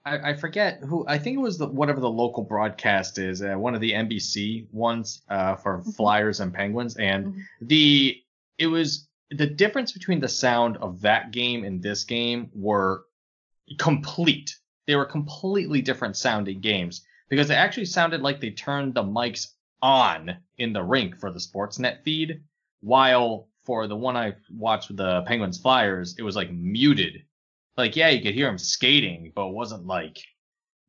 I, 0.05 0.31
I 0.31 0.33
forget 0.35 0.79
who. 0.83 1.05
I 1.07 1.17
think 1.17 1.35
it 1.37 1.41
was 1.41 1.57
the 1.57 1.67
whatever 1.67 1.99
the 2.01 2.09
local 2.09 2.43
broadcast 2.43 3.17
is. 3.17 3.41
Uh, 3.41 3.55
one 3.55 3.73
of 3.75 3.81
the 3.81 3.93
NBC 3.93 4.67
ones 4.71 5.21
uh, 5.29 5.55
for 5.55 5.79
Mhm. 5.79 5.95
Flyers 5.95 6.39
and 6.39 6.53
Penguins, 6.53 6.97
and 6.97 7.27
Mhm. 7.27 7.41
the 7.61 8.21
it 8.57 8.67
was 8.67 9.07
the 9.31 9.47
difference 9.47 9.91
between 9.91 10.19
the 10.19 10.27
sound 10.27 10.77
of 10.77 11.01
that 11.01 11.31
game 11.31 11.63
and 11.63 11.81
this 11.81 12.03
game 12.03 12.49
were 12.53 13.05
complete. 13.79 14.55
They 14.85 14.95
were 14.95 15.05
completely 15.05 15.81
different 15.81 16.17
sounding 16.17 16.59
games 16.59 17.05
because 17.29 17.49
it 17.49 17.53
actually 17.55 17.85
sounded 17.85 18.21
like 18.21 18.41
they 18.41 18.51
turned 18.51 18.93
the 18.93 19.03
mics 19.03 19.53
on 19.81 20.37
in 20.57 20.73
the 20.73 20.83
rink 20.83 21.17
for 21.17 21.31
the 21.31 21.39
Sportsnet 21.39 22.03
feed, 22.03 22.41
while 22.81 23.47
for 23.63 23.87
the 23.87 23.95
one 23.95 24.17
I 24.17 24.35
watched 24.51 24.89
with 24.89 24.97
the 24.97 25.21
Penguins 25.23 25.57
Flyers, 25.57 26.15
it 26.17 26.23
was 26.23 26.35
like 26.35 26.51
muted. 26.51 27.23
Like, 27.77 27.95
yeah, 27.95 28.09
you 28.09 28.21
could 28.21 28.33
hear 28.35 28.47
them 28.47 28.57
skating, 28.57 29.31
but 29.35 29.47
it 29.47 29.53
wasn't 29.53 29.85
like, 29.87 30.17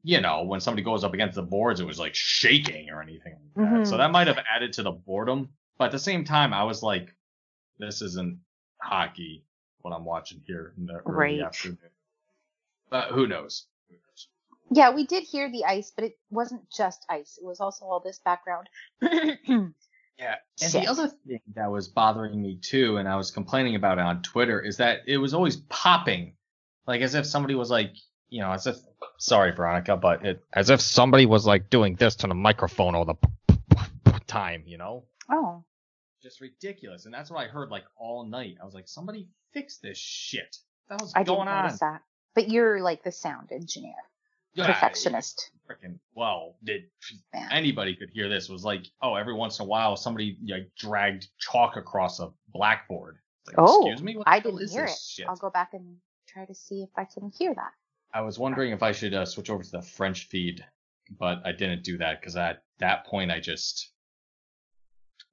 you 0.02 0.20
know, 0.20 0.44
when 0.44 0.60
somebody 0.60 0.82
goes 0.82 1.02
up 1.04 1.14
against 1.14 1.34
the 1.36 1.42
boards, 1.42 1.80
it 1.80 1.86
was 1.86 1.98
like 1.98 2.14
shaking 2.14 2.90
or 2.90 3.00
anything 3.02 3.36
like 3.56 3.72
that. 3.72 3.86
So 3.86 3.94
Mhm. 3.94 3.98
that 3.98 4.10
might 4.10 4.26
have 4.26 4.38
added 4.54 4.72
to 4.74 4.82
the 4.82 4.90
boredom. 4.92 5.48
But 5.78 5.86
at 5.86 5.92
the 5.92 5.98
same 5.98 6.24
time, 6.24 6.52
I 6.52 6.62
was 6.64 6.82
like, 6.82 7.14
this 7.78 8.02
isn't 8.02 8.38
hockey, 8.82 9.44
what 9.80 9.92
I'm 9.92 10.04
watching 10.04 10.40
here 10.46 10.74
in 10.76 10.86
the 10.86 10.98
early 11.06 11.38
Right. 11.38 11.40
afternoon. 11.40 11.78
But 12.90 13.08
who 13.12 13.26
knows? 13.26 13.66
Who 13.88 13.94
knows? 13.94 14.28
Yeah, 14.70 14.90
we 14.90 15.06
did 15.06 15.24
hear 15.24 15.50
the 15.50 15.64
ice, 15.64 15.90
but 15.90 16.04
it 16.04 16.18
wasn't 16.30 16.70
just 16.70 17.04
ice. 17.08 17.38
It 17.38 17.46
was 17.46 17.60
also 17.60 17.86
all 17.86 18.00
this 18.00 18.18
background. 18.18 18.68
Yeah. 20.16 20.36
And 20.62 20.70
Shit. 20.70 20.82
the 20.82 20.88
other 20.88 21.08
thing 21.08 21.40
that 21.56 21.68
was 21.72 21.88
bothering 21.88 22.40
me 22.40 22.56
too, 22.62 22.98
and 22.98 23.08
I 23.08 23.16
was 23.16 23.32
complaining 23.32 23.74
about 23.74 23.98
it 23.98 24.02
on 24.02 24.22
Twitter, 24.22 24.60
is 24.60 24.76
that 24.76 25.00
it 25.08 25.18
was 25.18 25.34
always 25.34 25.56
popping. 25.68 26.36
Like 26.86 27.00
as 27.00 27.14
if 27.14 27.26
somebody 27.26 27.54
was 27.54 27.70
like, 27.70 27.92
you 28.28 28.40
know, 28.40 28.52
as 28.52 28.66
if 28.66 28.76
sorry, 29.18 29.52
Veronica, 29.52 29.96
but 29.96 30.24
it 30.24 30.42
as 30.52 30.70
if 30.70 30.80
somebody 30.80 31.26
was 31.26 31.46
like 31.46 31.70
doing 31.70 31.94
this 31.96 32.16
to 32.16 32.26
the 32.26 32.34
microphone 32.34 32.94
all 32.94 33.04
the 33.04 33.16
time, 34.26 34.62
you 34.66 34.78
know? 34.78 35.04
oh. 35.30 35.64
Just 36.22 36.40
ridiculous. 36.40 37.04
And 37.04 37.12
that's 37.12 37.30
what 37.30 37.44
I 37.44 37.48
heard 37.48 37.70
like 37.70 37.84
all 37.98 38.24
night. 38.24 38.56
I 38.60 38.64
was 38.64 38.72
like, 38.72 38.88
somebody 38.88 39.28
fix 39.52 39.76
this 39.76 39.98
shit. 39.98 40.56
The 40.88 40.96
hell's 40.98 41.12
I 41.14 41.18
didn't 41.22 41.36
going 41.36 41.48
on? 41.48 41.64
notice 41.64 41.80
that. 41.80 42.00
But 42.34 42.48
you're 42.48 42.80
like 42.80 43.04
the 43.04 43.12
sound 43.12 43.52
engineer, 43.52 43.92
Yeah, 44.54 44.66
perfectionist. 44.72 45.50
Freaking 45.68 45.98
well, 46.14 46.56
did 46.64 46.84
Man. 47.34 47.48
anybody 47.52 47.94
could 47.94 48.08
hear 48.10 48.30
this? 48.30 48.48
It 48.48 48.52
was 48.52 48.64
like, 48.64 48.84
oh, 49.02 49.16
every 49.16 49.34
once 49.34 49.58
in 49.58 49.66
a 49.66 49.68
while 49.68 49.96
somebody 49.96 50.38
like 50.48 50.70
dragged 50.78 51.28
chalk 51.38 51.76
across 51.76 52.20
a 52.20 52.30
blackboard. 52.54 53.18
Like, 53.46 53.56
Oh, 53.58 53.82
excuse 53.90 54.02
me, 54.02 54.16
what 54.16 54.26
I 54.26 54.40
didn't 54.40 54.66
hear 54.70 54.84
it. 54.86 54.96
shit? 54.98 55.26
I'll 55.28 55.36
go 55.36 55.50
back 55.50 55.74
and 55.74 55.96
try 56.34 56.44
to 56.44 56.54
see 56.54 56.82
if 56.82 56.90
I 56.96 57.04
can 57.04 57.30
hear 57.38 57.54
that. 57.54 57.72
I 58.12 58.20
was 58.20 58.38
wondering 58.38 58.72
if 58.72 58.82
I 58.82 58.92
should 58.92 59.14
uh, 59.14 59.24
switch 59.24 59.50
over 59.50 59.62
to 59.62 59.70
the 59.70 59.82
French 59.82 60.28
feed, 60.28 60.64
but 61.18 61.40
I 61.44 61.52
didn't 61.52 61.84
do 61.84 61.96
that 61.98 62.20
because 62.20 62.36
at 62.36 62.62
that 62.78 63.06
point 63.06 63.30
I 63.30 63.40
just 63.40 63.90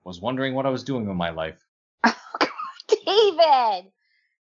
was 0.04 0.22
wondering 0.22 0.54
what 0.54 0.66
I 0.66 0.70
was 0.70 0.84
doing 0.84 1.08
with 1.08 1.18
my 1.18 1.32
life. 1.32 1.60
David, 2.04 3.92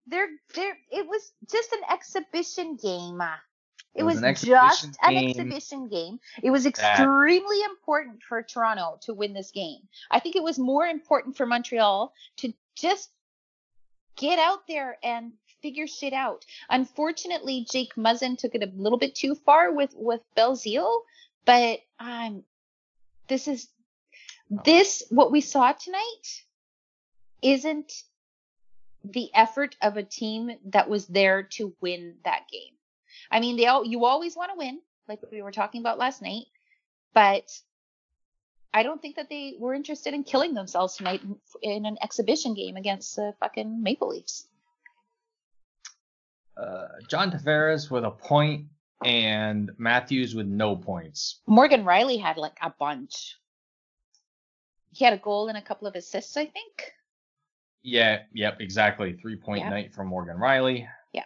there, 0.07 0.27
there. 0.55 0.77
It 0.91 1.07
was 1.07 1.31
just 1.51 1.71
an 1.73 1.81
exhibition 1.91 2.77
game. 2.81 3.21
It, 3.21 4.01
It 4.01 4.03
was 4.03 4.21
an 4.21 4.35
just 4.35 4.97
an 5.01 5.17
exhibition 5.17 5.89
game. 5.89 6.19
It 6.43 6.51
was 6.51 6.63
that- 6.63 6.75
extremely 6.75 7.61
important 7.63 8.21
for 8.27 8.41
Toronto 8.43 8.97
to 9.01 9.13
win 9.13 9.33
this 9.33 9.51
game. 9.51 9.79
I 10.11 10.19
think 10.19 10.35
it 10.35 10.43
was 10.43 10.59
more 10.59 10.85
important 10.85 11.37
for 11.37 11.45
Montreal 11.45 12.13
to 12.37 12.53
just 12.75 13.09
get 14.15 14.39
out 14.39 14.67
there 14.67 14.97
and 15.03 15.33
figure 15.61 15.87
shit 15.87 16.13
out. 16.13 16.45
Unfortunately, 16.69 17.65
Jake 17.69 17.95
Muzzin 17.95 18.37
took 18.37 18.55
it 18.55 18.63
a 18.63 18.71
little 18.75 18.97
bit 18.97 19.15
too 19.15 19.35
far 19.35 19.71
with 19.71 19.93
with 19.95 20.21
Belzile, 20.35 21.01
but 21.45 21.79
um, 21.99 22.43
this 23.27 23.47
is 23.47 23.67
this 24.65 25.03
what 25.09 25.31
we 25.31 25.41
saw 25.41 25.71
tonight 25.73 26.43
isn't 27.41 27.91
the 29.03 29.29
effort 29.33 29.75
of 29.81 29.97
a 29.97 30.03
team 30.03 30.51
that 30.65 30.89
was 30.89 31.07
there 31.07 31.43
to 31.43 31.73
win 31.81 32.15
that 32.25 32.47
game. 32.51 32.73
I 33.31 33.39
mean, 33.39 33.57
they 33.57 33.65
all 33.65 33.85
you 33.85 34.05
always 34.05 34.35
want 34.35 34.51
to 34.51 34.57
win, 34.57 34.79
like 35.07 35.19
we 35.31 35.41
were 35.41 35.51
talking 35.51 35.81
about 35.81 35.97
last 35.97 36.21
night, 36.21 36.45
but 37.13 37.49
I 38.73 38.83
don't 38.83 39.01
think 39.01 39.15
that 39.15 39.29
they 39.29 39.55
were 39.57 39.73
interested 39.73 40.13
in 40.13 40.23
killing 40.23 40.53
themselves 40.53 40.97
tonight 40.97 41.21
in, 41.23 41.37
in 41.61 41.85
an 41.85 41.97
exhibition 42.01 42.53
game 42.53 42.75
against 42.75 43.15
the 43.15 43.33
fucking 43.39 43.81
Maple 43.81 44.09
Leafs. 44.09 44.47
Uh, 46.59 46.87
John 47.07 47.31
Tavares 47.31 47.91
with 47.91 48.03
a 48.03 48.11
point 48.11 48.65
and 49.05 49.71
Matthews 49.77 50.33
with 50.33 50.47
no 50.47 50.75
points. 50.75 51.41
Morgan 51.45 51.83
Rielly 51.83 52.19
had 52.19 52.37
like 52.37 52.57
a 52.61 52.73
bunch. 52.79 53.37
He 54.91 55.05
had 55.05 55.13
a 55.13 55.17
goal 55.17 55.49
and 55.49 55.57
a 55.57 55.61
couple 55.61 55.87
of 55.87 55.95
assists, 55.95 56.35
I 56.35 56.45
think. 56.45 56.93
Yeah, 57.83 58.23
yep, 58.33 58.57
exactly. 58.59 59.13
Three 59.13 59.35
point 59.35 59.63
Yeah. 59.63 59.69
night 59.69 59.93
from 59.93 60.07
Morgan 60.07 60.37
Rielly. 60.37 60.87
Yeah. 61.13 61.23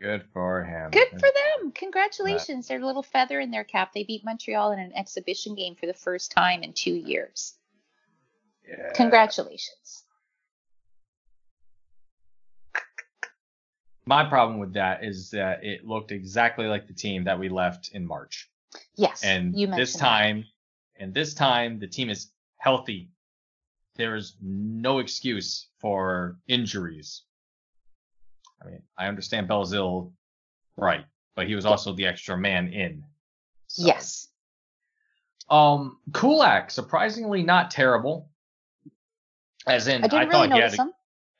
Good 0.00 0.24
for 0.32 0.64
him. 0.64 0.90
Good 0.90 1.10
for 1.10 1.20
them. 1.20 1.70
Congratulations. 1.72 2.66
Their 2.66 2.84
little 2.84 3.04
feather 3.04 3.38
in 3.38 3.52
their 3.52 3.64
cap. 3.64 3.92
They 3.92 4.02
beat 4.02 4.24
Montreal 4.24 4.72
in 4.72 4.80
an 4.80 4.92
exhibition 4.94 5.54
game 5.54 5.76
for 5.76 5.86
the 5.86 5.94
first 5.94 6.32
time 6.32 6.62
in 6.64 6.72
two 6.72 6.94
years. 6.94 7.54
Yeah. 8.68 8.92
Congratulations. 8.94 10.04
My 14.04 14.24
problem 14.24 14.58
with 14.58 14.74
that 14.74 15.04
is 15.04 15.30
that 15.30 15.64
it 15.64 15.86
looked 15.86 16.10
exactly 16.10 16.66
like 16.66 16.86
the 16.86 16.94
team 16.94 17.24
that 17.24 17.38
we 17.38 17.48
left 17.48 17.90
in 17.92 18.06
March. 18.06 18.50
Yes. 18.96 19.22
And 19.24 19.54
this 19.54 19.92
that. 19.92 19.98
time, 19.98 20.44
and 20.96 21.14
this 21.14 21.34
time 21.34 21.78
the 21.78 21.86
team 21.86 22.10
is 22.10 22.32
healthy. 22.58 23.10
There 23.96 24.16
is 24.16 24.36
no 24.40 24.98
excuse 24.98 25.68
for 25.78 26.38
injuries. 26.48 27.22
I 28.62 28.66
mean, 28.66 28.82
I 28.96 29.06
understand 29.06 29.48
Belzile, 29.48 30.12
right, 30.76 31.04
but 31.36 31.46
he 31.46 31.54
was 31.54 31.66
also 31.66 31.92
the 31.92 32.06
extra 32.06 32.36
man 32.36 32.68
in. 32.68 33.04
So, 33.66 33.86
Yes. 33.86 34.28
Um, 35.50 35.98
Kulak, 36.12 36.70
surprisingly 36.70 37.42
not 37.42 37.70
terrible. 37.70 38.30
As 39.66 39.86
in, 39.86 40.04
I 40.04 40.08
didn't 40.08 40.30
thought 40.30 40.48
really 40.48 40.54
he 40.54 40.60
had 40.60 40.78
a, 40.78 40.90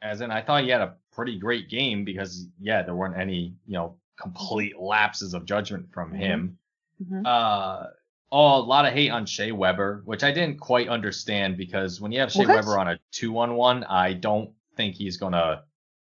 as 0.03 0.21
in 0.21 0.31
I 0.31 0.43
thought 0.43 0.63
he 0.63 0.69
had 0.69 0.83
a 0.83 0.95
pretty 1.13 1.39
great 1.39 1.69
game 1.69 2.05
because 2.05 2.47
yeah, 2.61 2.83
there 2.83 2.95
weren't 2.95 3.17
any 3.17 3.55
you 3.67 3.75
know 3.75 3.97
complete 4.21 4.79
lapses 4.79 5.35
of 5.35 5.45
judgment 5.45 5.87
from 5.93 6.13
Mhm. 6.13 6.17
him. 6.17 6.59
Mhm. 7.03 7.27
Uh, 7.27 7.87
oh, 8.31 8.61
a 8.61 8.63
lot 8.63 8.87
of 8.87 8.93
hate 8.93 9.11
on 9.11 9.27
Shea 9.27 9.53
Weber, 9.53 10.03
which 10.05 10.23
I 10.25 10.31
didn't 10.33 10.59
quite 10.61 10.89
understand 10.89 11.57
because 11.57 12.01
when 12.01 12.13
you 12.13 12.21
have 12.21 12.31
Shea 12.33 12.45
that's- 12.45 12.65
Weber 12.67 12.79
on 12.79 12.89
a 12.89 12.99
two 13.11 13.39
on 13.39 13.55
one, 13.55 13.85
I 13.85 14.13
don't 14.15 14.55
think 14.77 14.95
he's 14.95 15.17
gonna 15.17 15.65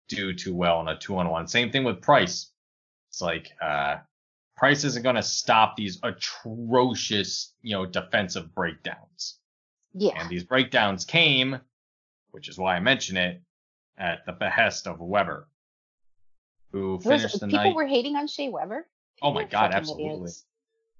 do 0.08 0.32
too 0.34 0.54
well 0.54 0.78
on 0.78 0.88
a 0.88 0.98
two 0.98 1.16
on 1.16 1.28
one. 1.30 1.46
Same 1.48 1.70
thing 1.70 1.84
with 1.84 2.00
Price. 2.02 2.52
It's 3.08 3.20
like 3.22 3.50
uh, 3.62 3.98
Price 4.56 4.84
isn't 4.84 5.02
gonna 5.02 5.22
stop 5.22 5.76
these 5.76 5.98
atrocious 6.02 7.54
you 7.62 7.72
know 7.74 7.86
defensive 7.86 8.54
breakdowns. 8.54 9.38
Yeah. 9.94 10.18
And 10.20 10.28
these 10.28 10.44
breakdowns 10.44 11.04
came, 11.04 11.60
which 12.30 12.48
is 12.48 12.58
why 12.58 12.76
I 12.76 12.80
mention 12.80 13.16
it, 13.16 13.42
at 13.98 14.24
the 14.26 14.32
behest 14.32 14.86
of 14.86 15.00
Weber, 15.00 15.48
who 16.72 16.96
was- 16.96 17.04
finished 17.04 17.40
the 17.40 17.46
people 17.46 17.64
night. 17.64 17.74
were 17.74 17.86
hating 17.86 18.16
on 18.16 18.26
Shea 18.26 18.48
Weber. 18.48 18.86
Oh 19.20 19.32
my 19.32 19.44
God, 19.44 19.72
absolutely. 19.72 20.06
idiots. 20.14 20.44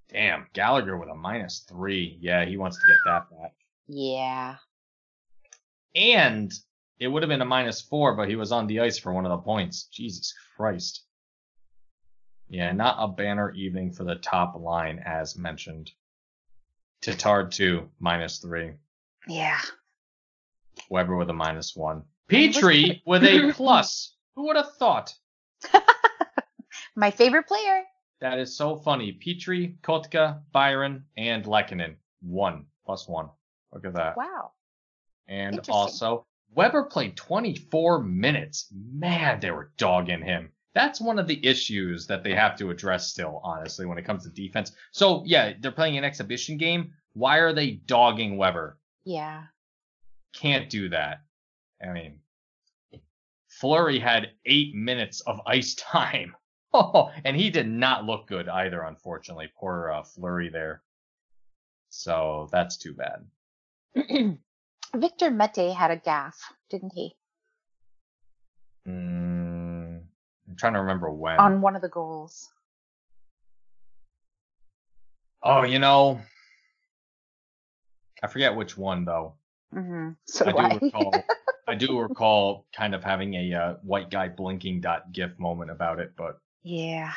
Damn, 0.09 0.47
Gallagher 0.53 0.97
with 0.99 1.09
a 1.09 1.15
minus 1.15 1.61
three. 1.61 2.19
Yeah, 2.21 2.45
he 2.45 2.57
wants 2.59 2.77
to 2.77 2.83
get 2.87 2.99
that 3.07 3.31
back. 3.31 3.55
Yeah. 3.89 4.57
And 5.95 6.53
it 6.99 7.09
would 7.09 7.23
have 7.23 7.29
been 7.31 7.41
a 7.41 7.47
minus 7.47 7.81
four, 7.81 8.15
but 8.15 8.29
he 8.29 8.37
was 8.37 8.53
on 8.53 8.67
the 8.67 8.81
ice 8.81 8.99
for 8.99 9.13
one 9.13 9.25
of 9.27 9.31
the 9.31 9.39
points. 9.39 9.85
Jesus 9.85 10.35
Christ. 10.57 11.05
Yeah, 12.49 12.73
not 12.73 12.97
a 12.99 13.09
banner 13.09 13.51
evening 13.53 13.93
for 13.93 14.05
the 14.05 14.17
top 14.17 14.55
line, 14.61 14.99
as 15.05 15.37
mentioned. 15.39 15.91
Tatar 17.01 17.49
two, 17.49 17.91
minus 17.99 18.39
three. 18.39 18.73
Yeah. 19.27 19.59
Weber 20.91 21.17
with 21.17 21.31
a 21.31 21.35
minus 21.35 21.75
one. 21.75 22.05
Petry 22.29 23.03
with 23.07 23.25
a 23.25 23.53
plus. 23.57 24.15
Who 24.37 24.47
would 24.47 24.57
have 24.57 24.75
thought? 24.77 25.15
My 26.97 27.11
favorite 27.11 27.47
player. 27.47 27.83
That 28.21 28.39
is 28.39 28.57
so 28.57 28.77
funny. 28.77 29.19
Petry, 29.25 29.79
Kotka, 29.81 30.41
Byron, 30.53 31.05
and 31.17 31.45
Lehkonen. 31.45 31.97
One 32.21 32.67
plus 32.87 33.09
one. 33.09 33.29
Look 33.73 33.85
at 33.85 33.95
that. 33.95 34.17
Wow. 34.17 34.53
And 35.29 35.61
also, 35.69 36.27
Weber 36.55 36.85
played 36.85 37.17
24 37.17 38.03
minutes. 38.03 38.69
Man, 38.73 39.41
they 39.41 39.51
were 39.51 39.73
dogging 39.77 40.23
him. 40.23 40.53
That's 40.75 41.01
one 41.01 41.19
of 41.19 41.27
the 41.27 41.45
issues 41.47 42.07
that 42.07 42.23
they 42.23 42.35
have 42.35 42.57
to 42.59 42.71
address 42.71 43.09
still, 43.09 43.41
honestly, 43.45 43.87
when 43.87 43.99
it 43.99 44.05
comes 44.05 44.25
to 44.25 44.31
defense. 44.31 44.73
So, 44.93 45.23
yeah, 45.27 45.53
they're 45.61 45.71
playing 45.71 45.99
an 45.99 46.05
exhibition 46.05 46.57
game. 46.57 46.93
Why 47.15 47.39
are 47.39 47.53
they 47.53 47.73
dogging 47.73 48.37
Weber? 48.37 48.79
Yeah. 49.05 49.45
Can't 50.35 50.71
do 50.71 50.89
that. 50.91 51.21
I 51.83 51.93
mean, 51.93 52.21
Fleury 53.49 53.99
had 53.99 54.31
eight 54.47 54.75
minutes 54.75 55.21
of 55.21 55.41
ice 55.47 55.75
time. 55.75 56.35
Oh, 56.73 57.11
and 57.25 57.37
he 57.37 57.51
did 57.51 57.69
not 57.69 58.05
look 58.05 58.27
good 58.29 58.49
either, 58.49 58.83
unfortunately. 58.83 59.53
Poor 59.57 59.91
uh, 59.91 60.03
Fleury 60.03 60.49
there. 60.49 60.83
So 61.91 62.49
that's 62.53 62.77
too 62.77 62.95
bad. 62.95 63.27
Victor 64.97 65.31
Mete 65.31 65.75
had 65.75 65.91
a 65.91 65.97
gaff, 65.97 66.39
didn't 66.71 66.93
he? 66.95 67.15
Mm, 68.89 70.01
I'm 70.49 70.57
trying 70.57 70.73
to 70.75 70.81
remember 70.81 71.11
when. 71.11 71.39
On 71.39 71.61
one 71.61 71.77
of 71.77 71.83
the 71.83 71.89
goals. 71.89 72.51
oh, 75.43 75.63
you 75.63 75.79
know, 75.79 76.21
I 78.23 78.27
forget 78.29 78.55
which 78.55 78.77
one 78.77 79.05
though. 79.05 79.35
hmm 79.73 80.11
So 80.27 80.47
I 80.47 80.53
do 80.53 80.59
I. 80.59 80.75
recall. 80.83 81.13
I 81.67 81.75
do 81.75 81.99
recall 81.99 82.67
kind 82.77 82.95
of 82.95 83.05
having 83.05 83.35
a 83.35 83.55
uh, 83.55 83.75
white 83.83 84.11
guy 84.11 84.29
blinking 84.29 84.81
dot 84.81 85.13
gif 85.13 85.39
moment 85.39 85.71
about 85.71 86.01
it, 86.01 86.13
but 86.17 86.41
yeah. 86.63 87.13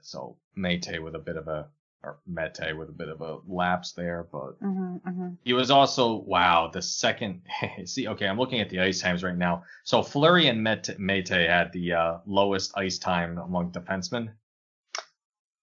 so 0.00 0.36
Mete 0.56 1.02
with 1.02 1.14
a 1.14 1.18
bit 1.18 1.36
of 1.36 1.48
a 1.48 1.68
or 2.02 2.18
Mete 2.26 2.76
with 2.76 2.88
a 2.90 2.92
bit 2.92 3.08
of 3.08 3.20
a 3.22 3.38
lapse 3.46 3.92
there, 3.92 4.26
but 4.30 4.56
hmm 4.60 4.96
hmm 4.96 5.28
he 5.42 5.52
was 5.52 5.70
also 5.70 6.14
wow 6.14 6.68
the 6.72 6.82
second. 6.82 7.42
see, 7.84 8.08
okay, 8.08 8.26
I'm 8.26 8.38
looking 8.38 8.60
at 8.60 8.70
the 8.70 8.80
ice 8.80 9.00
times 9.00 9.22
right 9.22 9.36
now. 9.36 9.64
So 9.84 10.02
Fleury 10.02 10.48
and 10.48 10.62
Mete, 10.62 10.98
Mete 10.98 11.28
had 11.28 11.72
the 11.72 11.92
uh, 11.92 12.18
lowest 12.26 12.72
ice 12.76 12.98
time 12.98 13.38
among 13.38 13.72
defensemen 13.72 14.30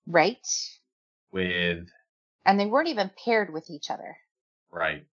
Right. 0.07 0.45
with 1.31 1.87
And 2.45 2.59
they 2.59 2.65
weren't 2.65 2.89
even 2.89 3.11
paired 3.23 3.51
with 3.53 3.69
each 3.69 3.89
other. 3.89 4.17
right. 4.71 5.05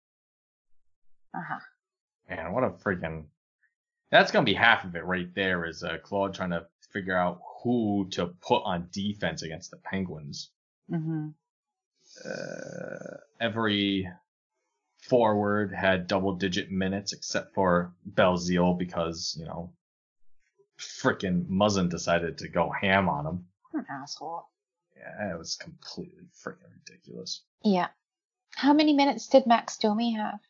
Uh 1.35 1.41
huh. 1.47 1.61
Man, 2.29 2.53
what 2.53 2.65
a 2.65 2.71
freaking. 2.71 3.25
That's 4.11 4.31
gonna 4.31 4.45
be 4.45 4.55
half 4.55 4.85
of 4.85 4.97
it 4.97 5.05
right 5.05 5.33
there. 5.35 5.67
Is 5.67 5.83
uh, 5.83 5.99
Claude 6.03 6.35
trying 6.35 6.51
to 6.51 6.67
figure 6.93 7.17
out 7.17 7.41
who 7.63 8.09
to 8.13 8.27
put 8.27 8.63
on 8.65 8.89
defense 8.93 9.43
against 9.43 9.71
the 9.71 9.77
Penguins. 9.79 10.51
Mm-hmm. 10.91 11.29
Uh, 12.25 13.17
every 13.41 14.09
forward 15.03 15.73
had 15.73 16.07
double-digit 16.07 16.71
minutes 16.71 17.13
except 17.13 17.55
for 17.55 17.93
Belzile 18.15 18.79
because 18.79 19.37
you 19.39 19.47
know, 19.47 19.73
freaking 20.79 21.47
Muzzin 21.47 21.91
decided 21.91 22.39
to 22.39 22.49
go 22.49 22.71
ham 22.71 23.09
on 23.09 23.27
him. 23.27 23.47
What 23.71 23.81
an 23.81 23.87
asshole. 24.03 24.45
Yeah, 24.97 25.35
it 25.35 25.39
was 25.39 25.57
completely 25.57 26.25
freaking 26.45 26.71
ridiculous. 26.87 27.43
Yeah. 27.63 27.89
How 28.55 28.73
many 28.73 28.93
minutes 28.93 29.29
did 29.29 29.47
Max 29.47 29.77
Domi 29.79 30.15
have? 30.15 30.41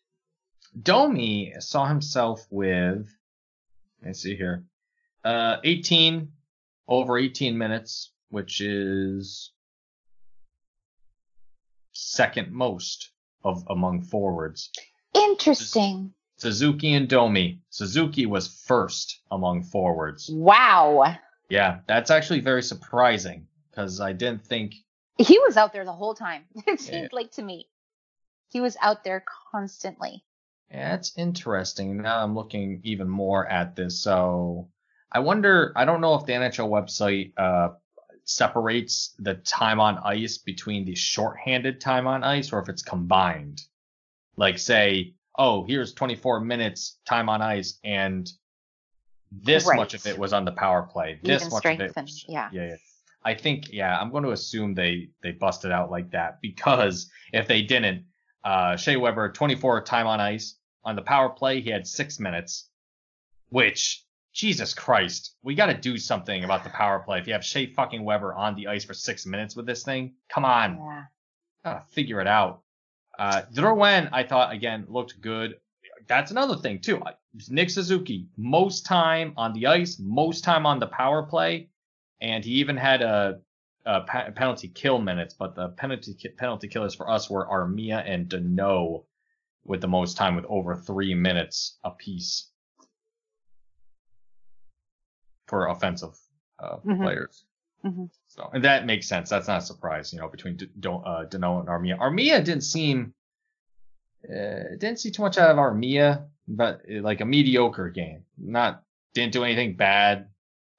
Domi 0.82 1.54
saw 1.60 1.86
himself 1.86 2.46
with, 2.50 3.08
let's 4.04 4.20
see 4.20 4.36
here, 4.36 4.64
uh, 5.24 5.56
18, 5.64 6.28
over 6.86 7.18
18 7.18 7.56
minutes, 7.56 8.12
which 8.30 8.60
is 8.60 9.52
second 11.92 12.52
most 12.52 13.10
of 13.44 13.64
among 13.68 14.02
forwards. 14.02 14.70
Interesting. 15.14 16.12
Suzuki 16.36 16.94
and 16.94 17.08
Domi. 17.08 17.60
Suzuki 17.70 18.26
was 18.26 18.62
first 18.66 19.20
among 19.30 19.64
forwards. 19.64 20.30
Wow. 20.32 21.16
Yeah, 21.48 21.80
that's 21.88 22.10
actually 22.10 22.40
very 22.40 22.62
surprising 22.62 23.46
because 23.70 24.00
I 24.00 24.12
didn't 24.12 24.44
think. 24.44 24.74
He 25.16 25.38
was 25.40 25.56
out 25.56 25.72
there 25.72 25.84
the 25.84 25.92
whole 25.92 26.14
time. 26.14 26.44
It 26.54 26.62
Yeah. 26.66 26.76
seemed 26.76 27.12
like 27.12 27.32
to 27.32 27.42
me. 27.42 27.68
He 28.50 28.60
was 28.60 28.76
out 28.80 29.02
there 29.02 29.24
constantly. 29.50 30.24
Yeah, 30.70 30.94
it's 30.94 31.12
interesting. 31.16 31.96
Now 32.02 32.22
I'm 32.22 32.34
looking 32.34 32.80
even 32.84 33.08
more 33.08 33.46
at 33.46 33.74
this. 33.74 34.00
So 34.02 34.68
I 35.10 35.20
wonder, 35.20 35.72
I 35.76 35.84
don't 35.84 36.00
know 36.00 36.14
if 36.14 36.26
the 36.26 36.32
NHL 36.34 36.68
website 36.68 37.32
uh, 37.38 37.74
separates 38.24 39.14
the 39.18 39.34
time 39.34 39.80
on 39.80 39.98
ice 39.98 40.36
between 40.38 40.84
the 40.84 40.94
shorthanded 40.94 41.80
time 41.80 42.06
on 42.06 42.22
ice 42.22 42.52
or 42.52 42.58
if 42.60 42.68
it's 42.68 42.82
combined. 42.82 43.62
Like, 44.36 44.58
say, 44.58 45.14
oh, 45.38 45.64
here's 45.64 45.94
24 45.94 46.40
minutes 46.40 46.98
time 47.06 47.28
on 47.30 47.40
ice 47.40 47.78
and 47.82 48.30
this 49.32 49.66
Right. 49.66 49.76
much 49.76 49.94
of 49.94 50.06
it 50.06 50.18
was 50.18 50.32
on 50.32 50.44
the 50.44 50.52
power 50.52 50.82
play. 50.82 51.18
This 51.22 51.42
Even 51.42 51.52
much 51.54 51.64
of 51.66 51.80
it. 51.80 51.92
and- 51.96 52.08
yeah. 52.28 52.48
yeah, 52.52 52.66
yeah. 52.68 52.76
I 53.24 53.34
think, 53.34 53.72
yeah, 53.72 53.98
I'm 53.98 54.10
going 54.10 54.22
to 54.24 54.30
assume 54.30 54.74
they 54.74 55.08
they 55.22 55.32
busted 55.32 55.72
out 55.72 55.90
like 55.90 56.10
that 56.12 56.40
because 56.40 57.10
if 57.32 57.48
they 57.48 57.62
didn't, 57.62 58.04
uh, 58.44 58.76
Shea 58.76 58.96
Weber 58.96 59.32
24 59.32 59.82
time 59.82 60.06
on 60.06 60.20
ice 60.20 60.54
on 60.88 60.96
the 60.96 61.02
power 61.02 61.28
play, 61.28 61.60
he 61.60 61.68
had 61.68 61.86
six 61.86 62.18
minutes, 62.18 62.70
which 63.50 64.02
Jesus 64.32 64.72
Christ, 64.72 65.34
we 65.42 65.54
got 65.54 65.66
to 65.66 65.74
do 65.74 65.98
something 65.98 66.44
about 66.44 66.64
the 66.64 66.70
power 66.70 67.00
play. 67.00 67.18
If 67.18 67.26
you 67.26 67.34
have 67.34 67.44
Shea 67.44 67.66
fucking 67.66 68.02
Weber 68.02 68.32
on 68.34 68.54
the 68.54 68.68
ice 68.68 68.84
for 68.84 68.94
six 68.94 69.26
minutes 69.26 69.54
with 69.54 69.66
this 69.66 69.82
thing, 69.82 70.14
come 70.30 70.46
on, 70.46 70.78
Yeah. 70.78 71.04
gotta 71.62 71.84
figure 71.90 72.20
it 72.22 72.26
out. 72.26 72.62
Uh, 73.18 73.42
Drouin, 73.52 74.08
I 74.12 74.22
thought 74.22 74.50
again 74.52 74.86
looked 74.88 75.20
good. 75.20 75.60
That's 76.06 76.30
another 76.30 76.56
thing 76.56 76.80
too. 76.80 77.02
Nick 77.50 77.68
Suzuki, 77.68 78.28
most 78.38 78.86
time 78.86 79.34
on 79.36 79.52
the 79.52 79.66
ice, 79.66 79.98
most 79.98 80.42
time 80.42 80.64
on 80.64 80.78
the 80.78 80.86
power 80.86 81.22
play, 81.24 81.68
and 82.22 82.42
he 82.42 82.52
even 82.52 82.78
had 82.78 83.02
a, 83.02 83.40
a 83.84 84.00
pe- 84.02 84.30
penalty 84.32 84.68
kill 84.68 84.98
minutes. 85.00 85.34
But 85.34 85.54
the 85.54 85.68
penalty 85.70 86.14
ki- 86.14 86.30
penalty 86.30 86.68
killers 86.68 86.94
for 86.94 87.10
us 87.10 87.28
were 87.28 87.46
Armia 87.46 88.02
and 88.06 88.26
Danault 88.28 89.04
with 89.68 89.80
the 89.82 89.86
most 89.88 90.16
time 90.16 90.34
with 90.34 90.46
over 90.48 90.74
three 90.74 91.14
minutes 91.14 91.78
apiece 91.84 92.50
for 95.46 95.68
offensive 95.68 96.16
uh, 96.58 96.78
Mhm. 96.84 97.02
players. 97.02 97.44
Mhm. 97.84 98.10
So, 98.26 98.50
and 98.52 98.64
that 98.64 98.84
makes 98.86 99.06
sense. 99.06 99.30
That's 99.30 99.46
not 99.46 99.58
a 99.62 99.64
surprise, 99.64 100.12
you 100.12 100.18
know, 100.18 100.28
between 100.28 100.56
D- 100.56 100.70
Don- 100.80 101.04
uh, 101.06 101.26
Danault 101.28 101.60
and 101.60 101.68
Armia. 101.68 101.96
Armia 101.98 102.44
didn't 102.44 102.62
seem, 102.64 103.14
uh, 104.28 104.74
didn't 104.78 104.98
see 104.98 105.10
too 105.12 105.22
much 105.22 105.38
out 105.38 105.50
of 105.50 105.56
Armia, 105.56 106.26
but 106.48 106.80
uh, 106.90 107.00
like 107.02 107.20
a 107.20 107.24
mediocre 107.24 107.90
game. 107.90 108.24
Not, 108.36 108.82
didn't 109.14 109.32
do 109.32 109.44
anything 109.44 109.76
bad. 109.76 110.28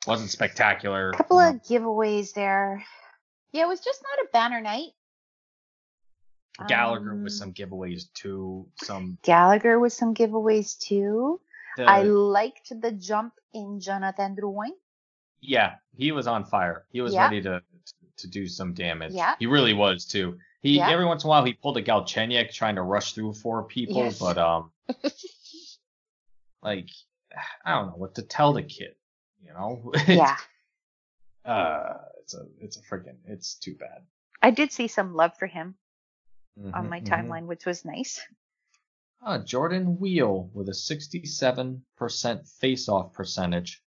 Wasn't 0.05 0.29
spectacular. 0.29 1.11
A 1.11 1.17
couple 1.17 1.41
you 1.41 1.47
of 1.49 1.55
giveaways 1.63 2.33
there. 2.33 2.83
Yeah, 3.53 3.63
it 3.63 3.67
was 3.67 3.79
just 3.79 4.03
not 4.03 4.25
a 4.25 4.29
banner 4.33 4.61
night. 4.61 4.91
Gallagher 6.67 7.11
Um, 7.13 7.23
with 7.23 7.33
some 7.33 7.53
giveaways 7.53 8.11
too. 8.13 8.67
Some, 8.83 9.17
Gallagher 9.23 9.79
with 9.79 9.93
some 9.93 10.13
giveaways 10.13 10.77
too. 10.77 11.39
the, 11.77 11.83
I 11.89 12.01
liked 12.03 12.69
the 12.81 12.91
jump 12.91 13.33
in 13.53 13.79
Jonathan 13.79 14.35
Drouin. 14.35 14.71
yeah, 15.41 15.75
he 15.95 16.11
was 16.11 16.27
on 16.27 16.43
fire. 16.45 16.85
He 16.91 17.01
was 17.01 17.13
Yeah. 17.13 17.23
ready 17.23 17.41
to, 17.43 17.61
to 18.17 18.27
do 18.27 18.47
some 18.47 18.73
damage. 18.73 19.13
Yeah. 19.13 19.35
He 19.39 19.45
really 19.45 19.73
was 19.73 20.05
too. 20.05 20.37
He, 20.61 20.77
Yeah. 20.77 20.89
every 20.89 21.05
once 21.05 21.23
in 21.23 21.27
a 21.27 21.29
while, 21.29 21.45
he 21.45 21.53
pulled 21.53 21.77
a 21.77 21.81
Galchenyuk 21.81 22.51
trying 22.51 22.75
to 22.75 22.81
rush 22.81 23.13
through 23.13 23.33
four 23.33 23.63
people, 23.63 23.95
Yes. 24.03 24.19
but, 24.19 24.37
um, 24.37 24.71
like 26.61 26.89
I 27.63 27.75
don't 27.75 27.87
know 27.87 27.95
what 27.97 28.15
to 28.15 28.21
tell 28.23 28.53
the 28.53 28.63
kid. 28.63 28.95
You 29.45 29.53
know? 29.53 29.93
yeah. 30.07 30.35
uh, 31.45 31.93
it's 32.21 32.33
a 32.33 32.45
it's 32.59 32.77
a 32.77 32.81
freaking 32.81 33.17
it's 33.25 33.55
too 33.55 33.75
bad. 33.75 34.01
I 34.41 34.51
did 34.51 34.71
see 34.71 34.87
some 34.87 35.13
love 35.15 35.31
for 35.37 35.47
him 35.47 35.75
on 36.73 36.85
Mhm, 36.85 36.89
my 36.89 37.01
mhm. 37.01 37.07
timeline, 37.07 37.45
which 37.45 37.65
was 37.65 37.85
nice. 37.85 38.19
Ah, 39.21 39.37
Jordan 39.39 39.97
Weal 39.99 40.49
with 40.53 40.69
a 40.69 40.73
67% 40.73 42.47
face-off 42.47 43.13
percentage. 43.13 43.81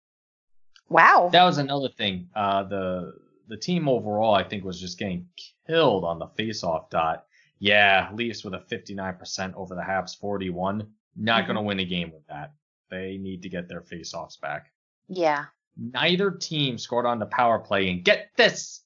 Wow. 0.89 1.29
That 1.31 1.43
was 1.43 1.57
another 1.59 1.89
thing. 1.89 2.29
Uh, 2.35 2.63
the 2.63 3.13
the 3.47 3.57
team 3.57 3.89
overall, 3.89 4.35
I 4.35 4.43
think, 4.43 4.63
was 4.63 4.79
just 4.79 4.99
getting 4.99 5.27
killed 5.65 6.03
on 6.03 6.19
the 6.19 6.27
face-off 6.27 6.91
dot. 6.91 7.25
Yeah, 7.57 8.11
Leafs 8.13 8.43
with 8.43 8.53
a 8.53 8.59
59% 8.59 9.55
over 9.55 9.73
the 9.73 9.81
Habs 9.81 10.15
41. 10.19 10.93
Not 11.15 11.43
Mhm. 11.43 11.47
going 11.47 11.55
to 11.55 11.61
win 11.63 11.79
a 11.79 11.85
game 11.85 12.11
with 12.11 12.25
that. 12.27 12.53
They 12.91 13.17
need 13.17 13.41
to 13.41 13.49
get 13.49 13.67
their 13.67 13.81
face-offs 13.81 14.37
back. 14.37 14.71
Yeah. 15.07 15.45
neither 15.81 16.29
team 16.31 16.77
scored 16.77 17.05
on 17.05 17.19
the 17.19 17.25
power 17.27 17.57
play. 17.57 17.89
And 17.89 18.03
get 18.03 18.31
this, 18.35 18.83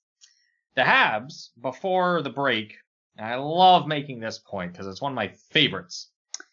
the 0.76 0.84
Habs 0.84 1.50
before 1.60 2.22
the 2.22 2.30
break. 2.30 2.78
And 3.18 3.28
I 3.28 3.36
love 3.36 3.88
making 3.88 4.20
this 4.20 4.40
point 4.40 4.72
because 4.72 4.88
it's 4.88 5.02
one 5.02 5.12
of 5.12 5.16
my 5.16 5.30
favorites. 5.52 6.10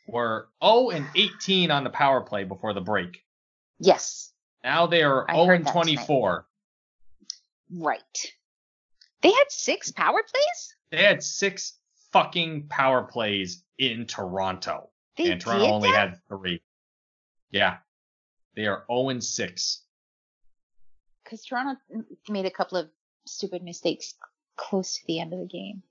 Were 0.06 0.48
0 0.64 0.90
and 0.90 1.06
18 1.14 1.70
on 1.70 1.84
the 1.84 1.90
power 1.90 2.20
play 2.20 2.44
before 2.44 2.74
the 2.74 2.80
break. 2.80 3.24
Yes. 3.78 4.32
Now 4.64 4.86
they 4.86 5.02
are 5.02 5.30
I 5.30 5.34
0 5.34 5.56
and 5.56 5.64
that 5.64 5.72
tonight. 5.72 5.94
24. 6.06 6.46
Right. 7.78 8.00
They 9.22 9.30
had 9.30 9.44
six 9.50 9.92
power 9.92 10.22
plays. 10.22 10.74
They 10.90 11.04
had 11.04 11.22
six 11.22 11.78
fucking 12.12 12.66
power 12.68 13.02
plays 13.02 13.62
in 13.78 14.06
Toronto. 14.06 14.90
They 15.16 15.30
and 15.30 15.40
Toronto 15.40 15.66
only 15.66 15.90
that? 15.92 16.08
had 16.08 16.18
three. 16.28 16.60
Yeah. 17.50 17.76
They 18.56 18.66
are 18.66 18.84
0 18.90 19.10
and 19.10 19.24
6. 19.24 19.82
because 21.22 21.44
Toronto 21.44 21.78
made 22.28 22.46
a 22.46 22.50
couple 22.50 22.78
of 22.78 22.88
stupid 23.26 23.62
mistakes 23.62 24.14
close 24.56 24.94
to 24.94 25.06
the 25.06 25.20
end 25.20 25.32
of 25.32 25.38
the 25.38 25.46
game. 25.46 25.82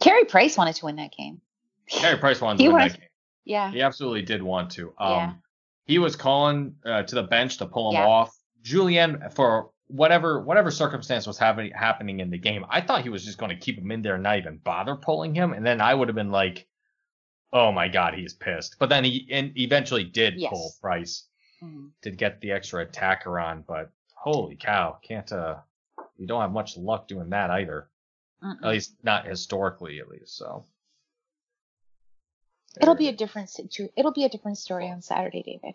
Carey 0.00 0.24
Price 0.24 0.56
wanted 0.56 0.74
to 0.76 0.84
win 0.86 0.96
that 0.96 1.12
game. 1.16 1.40
Carey 1.88 2.18
Price 2.18 2.40
wanted 2.40 2.58
to 2.62 2.64
win 2.64 2.72
wanted- 2.72 2.92
that 2.92 2.98
game. 3.00 3.08
Yeah. 3.44 3.70
He 3.72 3.80
absolutely 3.82 4.22
did 4.22 4.42
want 4.42 4.70
to. 4.72 4.94
Um, 4.98 5.12
Yeah. 5.12 5.32
He 5.84 5.98
was 5.98 6.14
calling 6.14 6.76
uh, 6.84 7.02
to 7.02 7.14
the 7.16 7.24
bench 7.24 7.58
to 7.58 7.66
pull 7.66 7.90
him 7.90 7.96
Yeah. 7.96 8.06
off. 8.06 8.36
Julien, 8.62 9.20
for 9.34 9.70
whatever 9.88 10.40
whatever 10.40 10.70
circumstance 10.70 11.26
was 11.26 11.36
happening 11.38 11.72
happening 11.74 12.20
in 12.20 12.30
the 12.30 12.38
game, 12.38 12.64
I 12.70 12.80
thought 12.80 13.02
he 13.02 13.08
was 13.08 13.24
just 13.24 13.36
going 13.38 13.50
to 13.50 13.56
keep 13.56 13.76
him 13.78 13.90
in 13.90 14.00
there 14.00 14.14
and 14.14 14.22
not 14.22 14.38
even 14.38 14.58
bother 14.58 14.94
pulling 14.94 15.34
him. 15.34 15.52
And 15.52 15.66
then 15.66 15.80
I 15.80 15.92
would 15.92 16.06
have 16.08 16.14
been 16.14 16.30
like, 16.30 16.68
"Oh 17.52 17.72
my 17.72 17.88
god, 17.88 18.14
he's 18.14 18.32
pissed." 18.32 18.76
But 18.78 18.88
then 18.90 19.02
he 19.04 19.26
and 19.32 19.52
eventually 19.58 20.04
did 20.04 20.34
Yes. 20.36 20.50
pull 20.50 20.70
Price 20.80 21.26
Mhm. 21.60 21.90
to 22.02 22.10
get 22.12 22.40
the 22.40 22.52
extra 22.52 22.82
attacker 22.82 23.40
on. 23.40 23.62
But 23.66 23.90
holy 24.14 24.54
cow, 24.54 24.98
can't 25.02 25.30
uh, 25.32 25.56
we 26.16 26.26
don't 26.26 26.40
have 26.40 26.52
much 26.52 26.76
luck 26.76 27.08
doing 27.08 27.30
that 27.30 27.50
either. 27.50 27.88
Mm-mm. 28.42 28.62
At 28.62 28.68
least 28.70 28.94
not 29.02 29.26
historically, 29.26 30.00
at 30.00 30.08
least. 30.08 30.36
So 30.36 30.64
It'll 32.80 32.94
be 32.94 33.08
a 33.08 33.12
different 33.12 33.50
situ- 33.50 33.90
It'll 33.96 34.12
be 34.12 34.24
a 34.24 34.28
different 34.28 34.58
story 34.58 34.88
on 34.88 35.02
Saturday, 35.02 35.42
David. 35.42 35.74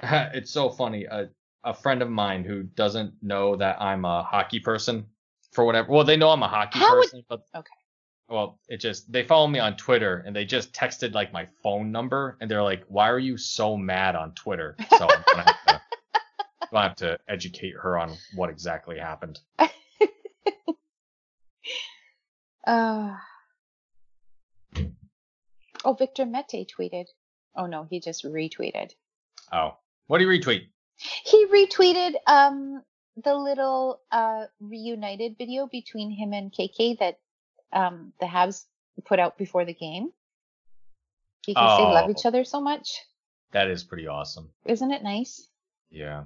it's 0.34 0.50
so 0.50 0.70
funny. 0.70 1.04
A, 1.04 1.28
a 1.64 1.74
friend 1.74 2.02
of 2.02 2.08
mine 2.10 2.44
who 2.44 2.62
doesn't 2.62 3.14
know 3.22 3.56
that 3.56 3.80
I'm 3.82 4.04
a 4.04 4.22
hockey 4.22 4.60
person 4.60 5.06
for 5.52 5.64
whatever. 5.64 5.90
Well, 5.92 6.04
they 6.04 6.16
know 6.16 6.30
I'm 6.30 6.42
a 6.42 6.48
hockey 6.48 6.78
How 6.78 6.96
would- 6.96 7.02
person, 7.04 7.24
but 7.28 7.42
Okay. 7.54 7.66
Well, 8.28 8.60
it 8.68 8.76
just 8.76 9.10
they 9.10 9.24
follow 9.24 9.48
me 9.48 9.58
on 9.58 9.76
Twitter 9.76 10.22
and 10.24 10.36
they 10.36 10.44
just 10.44 10.72
texted 10.72 11.14
like 11.14 11.32
my 11.32 11.48
phone 11.64 11.90
number 11.90 12.36
and 12.40 12.48
they're 12.48 12.62
like, 12.62 12.84
"Why 12.86 13.10
are 13.10 13.18
you 13.18 13.36
so 13.36 13.76
mad 13.76 14.14
on 14.14 14.34
Twitter?" 14.34 14.76
So 14.88 15.08
I'm 15.10 15.24
gonna 15.26 15.42
have 15.42 15.64
to, 15.66 15.80
gonna 16.70 16.82
have 16.88 16.96
to 16.98 17.18
educate 17.28 17.74
her 17.82 17.98
on 17.98 18.16
what 18.36 18.48
exactly 18.48 18.98
happened. 19.00 19.40
Uh, 22.70 23.16
oh, 25.84 25.94
Victor 25.94 26.24
Mete 26.24 26.70
tweeted. 26.78 27.06
Oh 27.56 27.66
no, 27.66 27.84
he 27.90 27.98
just 28.00 28.24
retweeted. 28.24 28.92
Oh, 29.52 29.76
what 30.06 30.18
do 30.18 30.24
you 30.24 30.30
retweet? 30.40 30.68
He 31.24 31.46
retweeted 31.46 32.14
um 32.26 32.82
the 33.24 33.34
little 33.34 34.00
uh 34.12 34.44
reunited 34.60 35.36
video 35.36 35.66
between 35.66 36.10
him 36.12 36.32
and 36.32 36.52
KK 36.52 36.98
that 37.00 37.18
um 37.72 38.12
the 38.20 38.26
Habs 38.26 38.66
put 39.04 39.18
out 39.18 39.36
before 39.36 39.64
the 39.64 39.74
game. 39.74 40.10
Because 41.46 41.78
they 41.78 41.84
love 41.84 42.10
each 42.10 42.24
Oh. 42.24 42.28
other 42.28 42.44
so 42.44 42.60
much. 42.60 43.00
That 43.50 43.68
is 43.68 43.82
pretty 43.82 44.06
awesome. 44.06 44.50
Isn't 44.64 44.92
it 44.92 45.02
nice? 45.02 45.48
Yeah. 45.90 46.24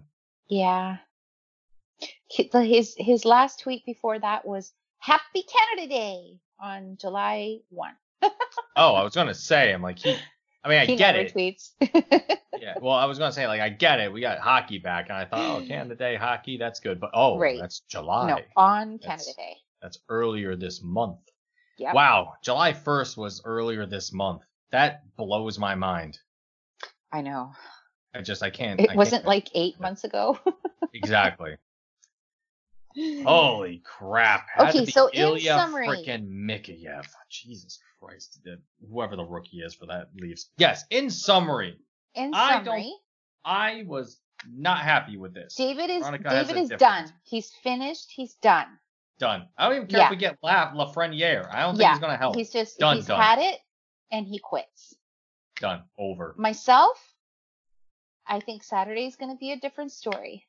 Yeah. 0.49 0.99
His 2.29 2.95
his 2.99 3.25
last 3.25 3.61
tweet 3.61 3.87
before 3.87 4.19
that 4.19 4.45
was 4.45 4.73
Happy 5.05 5.43
Canada 5.43 5.89
Day 5.89 6.39
on 6.59 6.97
July 7.01 7.59
1. 7.69 7.91
Oh, 8.77 8.95
I 8.95 9.03
was 9.03 9.15
gonna 9.15 9.35
say, 9.35 9.73
I'm 9.73 9.83
like 9.83 9.99
he. 9.99 10.17
I 10.65 10.69
mean, 10.69 10.79
I 10.79 10.87
he 10.87 10.97
get 10.97 11.15
it. 11.15 11.35
tweets. 11.35 11.73
Yeah. 12.59 12.75
Well, 12.81 12.95
I 12.95 13.05
was 13.05 13.19
gonna 13.19 13.33
say 13.33 13.47
like 13.47 13.61
I 13.61 13.69
get 13.69 14.01
it. 14.01 14.11
We 14.11 14.23
got 14.23 14.39
hockey 14.39 14.79
back, 14.79 15.11
and 15.11 15.19
I 15.19 15.27
thought, 15.27 15.63
oh, 15.63 15.67
Canada 15.67 15.95
Day 15.99 16.17
hockey, 16.17 16.57
that's 16.57 16.81
good. 16.81 17.01
But 17.01 17.11
oh, 17.13 17.39
Right. 17.39 17.59
that's 17.61 17.81
July. 17.81 18.29
no, 18.29 18.39
on 18.57 18.99
Canada 18.99 19.03
That's- 19.03 19.35
Day. 19.37 19.57
That's 19.83 19.99
earlier 20.09 20.57
this 20.57 20.81
month. 20.83 21.19
Yep. 21.77 21.95
Wow, 21.95 22.33
July 22.43 22.73
1st 22.73 23.19
was 23.19 23.43
earlier 23.45 23.85
this 23.85 24.11
month. 24.15 24.41
That 24.73 25.03
blows 25.19 25.59
my 25.59 25.75
mind. 25.75 26.17
I 27.13 27.21
know. 27.21 27.53
I 28.15 28.23
just 28.23 28.43
I 28.43 28.49
can't. 28.49 28.81
It 28.81 28.89
I 28.91 28.95
wasn't 28.95 29.25
can't- 29.25 29.29
like 29.29 29.51
eight 29.55 29.79
months 29.79 30.05
ago. 30.05 30.39
exactly. 30.95 31.57
Holy 32.97 33.79
crap! 33.85 34.47
Had 34.55 34.69
Okay, 34.69 34.87
so 34.87 35.09
in 35.09 35.21
Ilya 35.21 35.55
summary- 35.59 35.89
frickin' 35.89 36.29
Mikheyev. 36.29 37.07
Ah, 37.07 37.23
Jesus 37.29 37.81
Christ, 38.01 38.41
the- 38.45 38.61
whoever 38.91 39.17
the 39.17 39.25
rookie 39.25 39.59
is 39.61 39.75
for 39.75 39.87
that 39.87 40.09
leaves. 40.17 40.51
Yes. 40.59 40.85
In 40.91 41.11
summary, 41.11 41.79
In 42.15 42.33
I 42.35 42.63
summary, 42.65 42.95
I 43.45 43.83
was 43.87 44.21
not 44.49 44.79
happy 44.79 45.17
with 45.17 45.35
this. 45.35 45.55
David 45.55 45.91
is 45.91 46.03
Veronica 46.03 46.31
David 46.31 46.57
is 46.57 46.69
done. 46.79 47.13
He's 47.25 47.51
finished. 47.63 48.11
He's 48.13 48.35
done. 48.35 48.79
Done. 49.19 49.49
I 49.57 49.69
don't 49.69 49.77
even 49.77 49.89
care 49.89 50.01
Yeah. 50.01 50.05
if 50.07 50.11
we 50.11 50.17
get 50.17 50.39
La 50.43 50.73
Lafreniere. 50.73 51.49
I 51.53 51.63
don't 51.63 51.75
think 51.75 51.83
Yeah, 51.83 51.93
he's 51.93 52.01
gonna 52.01 52.17
help. 52.17 52.37
He's 52.37 52.51
just 52.51 52.79
Done, 52.79 52.97
he's 52.97 53.07
done. 53.07 53.21
had 53.21 53.39
it 53.39 53.61
and 54.11 54.27
he 54.27 54.39
quits. 54.39 54.95
Done. 55.57 55.83
Over. 55.99 56.35
Myself, 56.37 57.15
I 58.27 58.41
think 58.41 58.63
Saturday 58.65 59.07
is 59.07 59.17
going 59.17 59.31
to 59.31 59.39
be 59.39 59.53
a 59.53 59.57
different 59.61 59.93
story. 59.93 60.47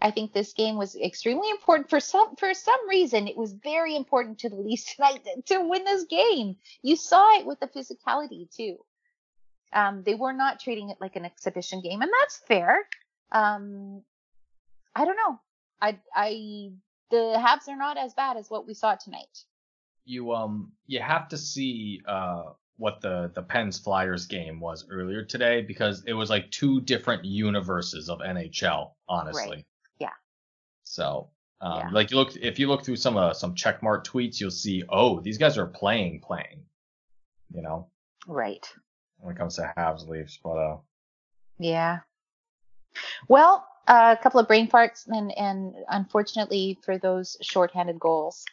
I 0.00 0.10
think 0.10 0.32
this 0.32 0.54
game 0.54 0.76
was 0.76 0.96
extremely 0.96 1.50
important 1.50 1.90
for 1.90 2.00
some 2.00 2.34
for 2.36 2.54
some 2.54 2.88
reason. 2.88 3.28
It 3.28 3.36
was 3.36 3.52
very 3.52 3.94
important 3.94 4.38
to 4.40 4.48
the 4.48 4.56
Leafs 4.56 4.94
tonight 4.94 5.26
to, 5.46 5.60
win 5.60 5.84
this 5.84 6.04
game. 6.04 6.56
You 6.82 6.96
saw 6.96 7.38
it 7.38 7.46
with 7.46 7.60
the 7.60 7.66
physicality 7.66 8.50
too. 8.54 8.78
Um, 9.72 10.02
they 10.02 10.14
were 10.14 10.32
not 10.32 10.58
treating 10.58 10.88
it 10.88 10.98
like 11.00 11.16
an 11.16 11.24
exhibition 11.24 11.80
game, 11.82 12.00
and 12.02 12.10
that's 12.20 12.40
fair. 12.48 12.88
Um, 13.30 14.02
I 14.94 15.04
don't 15.04 15.16
know. 15.16 15.38
I 15.80 15.98
I 16.14 16.70
the 17.10 17.36
Habs 17.38 17.68
are 17.68 17.76
not 17.76 17.98
as 17.98 18.14
bad 18.14 18.36
as 18.36 18.48
what 18.48 18.66
we 18.66 18.74
saw 18.74 18.94
tonight. 18.94 19.44
you 20.04 20.32
um 20.32 20.72
you 20.86 21.00
have 21.00 21.28
to 21.28 21.36
see 21.36 22.00
uh 22.06 22.44
what 22.78 23.02
the 23.02 23.30
the 23.34 23.42
Pens 23.42 23.78
Flyers 23.78 24.26
game 24.26 24.58
was 24.58 24.86
earlier 24.90 25.22
today 25.22 25.60
because 25.60 26.02
it 26.06 26.14
was 26.14 26.30
like 26.30 26.50
two 26.50 26.80
different 26.80 27.26
universes 27.26 28.08
of 28.08 28.20
NHL, 28.20 28.92
honestly. 29.06 29.58
Yeah. 29.58 29.62
So 30.90 31.30
um 31.60 31.78
Yeah. 31.78 31.90
like 31.92 32.10
you 32.10 32.16
look 32.16 32.34
if 32.36 32.58
you 32.58 32.66
look 32.68 32.84
through 32.84 32.96
some 32.96 33.16
uh 33.16 33.32
some 33.32 33.54
checkmark 33.54 34.04
tweets, 34.04 34.40
you'll 34.40 34.50
see 34.50 34.82
oh 34.88 35.20
these 35.20 35.38
guys 35.38 35.56
are 35.56 35.66
playing 35.66 36.20
playing, 36.20 36.64
you 37.54 37.62
know 37.62 37.88
Right. 38.26 38.66
when 39.18 39.34
it 39.34 39.38
comes 39.38 39.56
to 39.56 39.72
Habs 39.76 40.08
Leafs, 40.08 40.38
but 40.42 40.58
uh 40.58 40.76
Yeah. 41.58 42.00
Well, 43.28 43.64
uh, 43.86 44.16
a 44.18 44.22
couple 44.22 44.40
of 44.40 44.48
brain 44.48 44.68
farts, 44.68 45.06
and 45.06 45.30
and 45.38 45.74
unfortunately 45.88 46.78
for 46.84 46.98
those 46.98 47.36
shorthanded 47.40 47.98
goals, 48.00 48.44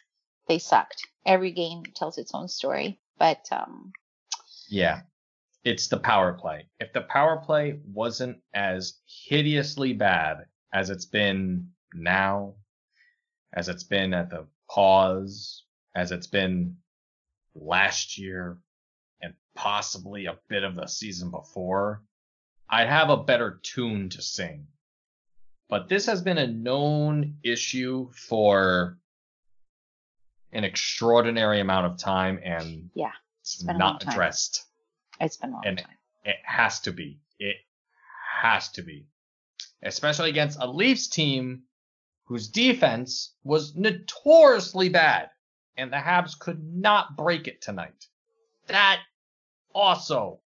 they 0.46 0.58
sucked. 0.58 1.06
Every 1.26 1.50
game 1.50 1.82
tells 1.94 2.18
its 2.18 2.32
own 2.34 2.48
story, 2.48 3.00
but 3.18 3.46
um, 3.50 3.92
yeah. 4.68 5.00
It's 5.64 5.88
the 5.88 5.98
power 5.98 6.32
play. 6.34 6.68
If 6.78 6.92
the 6.92 7.02
power 7.02 7.36
play 7.38 7.80
wasn't 7.84 8.38
as 8.54 9.00
hideously 9.06 9.92
bad 9.92 10.46
as 10.72 10.88
it's 10.88 11.04
been 11.04 11.68
now, 11.94 12.54
as 13.52 13.68
it's 13.68 13.84
been 13.84 14.12
at 14.14 14.30
the 14.30 14.46
pause, 14.70 15.64
as 15.94 16.12
it's 16.12 16.26
been 16.26 16.76
last 17.54 18.18
year, 18.18 18.58
and 19.20 19.34
possibly 19.54 20.26
a 20.26 20.38
bit 20.48 20.62
of 20.64 20.74
the 20.76 20.86
season 20.86 21.30
before, 21.30 22.02
I'd 22.68 22.88
have 22.88 23.10
a 23.10 23.16
better 23.16 23.58
tune 23.62 24.10
to 24.10 24.22
sing. 24.22 24.66
But 25.68 25.88
this 25.88 26.06
has 26.06 26.22
been 26.22 26.38
a 26.38 26.46
known 26.46 27.36
issue 27.42 28.10
for 28.12 28.98
an 30.52 30.64
extraordinary 30.64 31.60
amount 31.60 31.86
of 31.86 31.98
time 31.98 32.38
and 32.42 32.90
Yeah, 32.94 33.12
it's 33.42 33.62
been 33.62 33.76
a 33.76 33.78
long 33.78 33.92
not 33.94 34.02
addressed. 34.06 34.64
it's 35.20 35.36
been 35.36 35.50
a 35.50 35.52
long 35.54 35.62
And- 35.66 35.78
time. 35.78 35.94
It 36.24 36.36
has 36.44 36.80
to 36.80 36.92
be. 36.92 37.20
It 37.38 37.56
has 38.42 38.68
to 38.72 38.82
be. 38.82 39.06
Especially 39.82 40.28
against 40.30 40.58
a 40.60 40.66
Leafs 40.66 41.08
team 41.08 41.62
whose 42.28 42.48
defense 42.48 43.34
was 43.42 43.74
notoriously 43.74 44.90
bad. 44.90 45.30
And 45.78 45.90
the 45.92 45.96
Habs 45.96 46.38
could 46.38 46.62
not 46.62 47.16
break 47.16 47.48
it 47.48 47.62
tonight. 47.62 48.06
That 48.66 49.00
also 49.74 50.40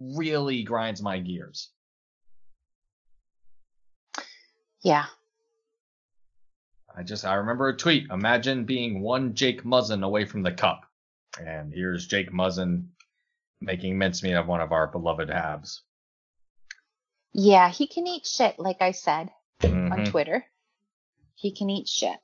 really 0.00 0.64
grinds 0.64 1.00
my 1.00 1.18
gears. 1.18 1.70
Yeah, 4.82 5.06
I 6.94 7.04
just 7.04 7.24
I 7.24 7.34
remember 7.34 7.68
a 7.68 7.76
tweet. 7.76 8.10
Imagine 8.10 8.64
being 8.64 9.00
one 9.00 9.34
Jake 9.34 9.62
Muzzin 9.64 10.04
away 10.04 10.24
from 10.24 10.42
the 10.42 10.52
cup. 10.52 10.82
And 11.40 11.72
here's 11.72 12.06
Jake 12.06 12.32
Muzzin 12.32 12.88
making 13.60 13.96
mincemeat 13.96 14.34
of 14.34 14.48
one 14.48 14.60
of 14.60 14.72
our 14.72 14.88
beloved 14.88 15.28
Habs. 15.28 15.80
yeah, 17.32 17.70
he 17.70 17.86
can 17.86 18.06
eat 18.06 18.26
shit, 18.26 18.58
like 18.58 18.82
I 18.82 18.90
said 18.90 19.30
on 19.64 20.04
Mhm. 20.04 20.10
Twitter. 20.10 20.44
He 21.34 21.52
can 21.52 21.70
eat 21.70 21.88
shit. 21.88 22.18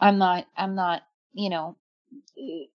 I'm 0.00 0.18
not. 0.18 0.46
I'm 0.56 0.74
not. 0.74 1.02
You 1.32 1.50
know. 1.50 1.76
It. 2.36 2.70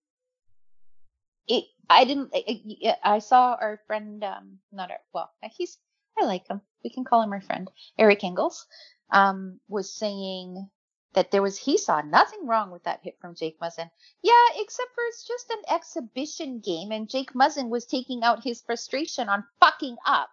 I 1.90 2.04
didn't. 2.04 2.30
I, 2.34 2.96
I 3.02 3.18
saw 3.18 3.56
our 3.60 3.80
friend. 3.86 4.22
Um. 4.24 4.58
Not 4.72 4.90
our. 4.90 4.98
Well, 5.12 5.30
he's. 5.52 5.78
I 6.18 6.24
like 6.24 6.46
him. 6.48 6.60
we 6.84 6.90
can 6.90 7.04
call 7.04 7.22
him 7.22 7.32
our 7.32 7.40
friend, 7.40 7.68
Eric 7.98 8.22
Engels, 8.22 8.66
um, 9.10 9.58
was 9.68 9.92
saying 9.92 10.70
that 11.14 11.32
there 11.32 11.42
was 11.42 11.58
he 11.58 11.76
saw 11.76 12.00
nothing 12.02 12.46
wrong 12.46 12.70
with 12.70 12.84
that 12.84 13.00
hit 13.02 13.18
from 13.20 13.34
Jake 13.34 13.58
Muzzin. 13.60 13.90
Yeah, 14.22 14.46
except 14.56 14.94
for 14.94 15.02
it's 15.08 15.26
just 15.26 15.50
an 15.50 15.62
exhibition 15.68 16.60
game, 16.60 16.92
and 16.92 17.10
Jake 17.10 17.32
Muzzin 17.34 17.68
was 17.68 17.84
taking 17.84 18.22
out 18.22 18.44
his 18.44 18.62
frustration 18.62 19.28
on 19.28 19.44
fucking 19.60 19.96
up 20.06 20.30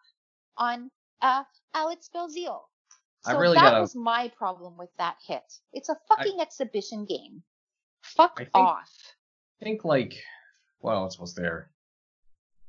on 0.57 0.91
uh, 1.21 1.43
Alex 1.73 2.10
Belzile. 2.13 2.62
I 3.25 3.34
So 3.34 3.39
really 3.39 3.55
that 3.55 3.62
gotta- 3.71 3.81
was 3.81 3.95
my 3.95 4.29
problem 4.29 4.77
with 4.77 4.89
that 4.97 5.17
hit. 5.25 5.43
It's 5.73 5.89
a 5.89 5.95
fucking 6.07 6.39
exhibition 6.39 7.05
game. 7.05 7.43
Fuck 8.01 8.34
I 8.38 8.43
think- 8.45 8.55
off. 8.55 9.15
I 9.62 9.63
think 9.65 9.86
like 9.86 10.15
what 10.79 10.93
else 10.93 11.19
was 11.19 11.36
there? 11.36 11.71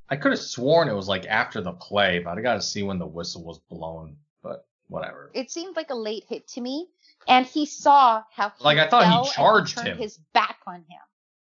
I 0.09 0.17
could 0.17 0.33
have 0.33 0.41
sworn 0.41 0.89
it 0.89 0.95
was 0.95 1.09
like 1.09 1.25
after 1.27 1.63
the 1.63 1.73
play, 1.73 2.19
but 2.19 2.37
I 2.37 2.43
got 2.43 2.55
to 2.55 2.63
see 2.63 2.83
when 2.83 2.99
the 2.99 3.07
whistle 3.07 3.43
was 3.45 3.59
blown. 3.59 4.19
But 4.43 4.67
whatever. 4.89 5.31
It 5.33 5.51
seemed 5.51 5.75
like 5.77 5.89
a 5.89 5.95
late 5.95 6.25
hit 6.29 6.47
to 6.49 6.61
me, 6.61 6.89
and 7.27 7.47
he 7.47 7.65
saw 7.65 8.23
how 8.31 8.51
he 8.51 8.63
Like, 8.65 8.77
I 8.77 8.89
thought 8.89 9.25
he 9.27 9.33
charged 9.33 9.77
turned 9.79 9.89
him. 9.89 9.97
his 9.99 10.19
back 10.35 10.59
on 10.67 10.81
him. 10.83 11.01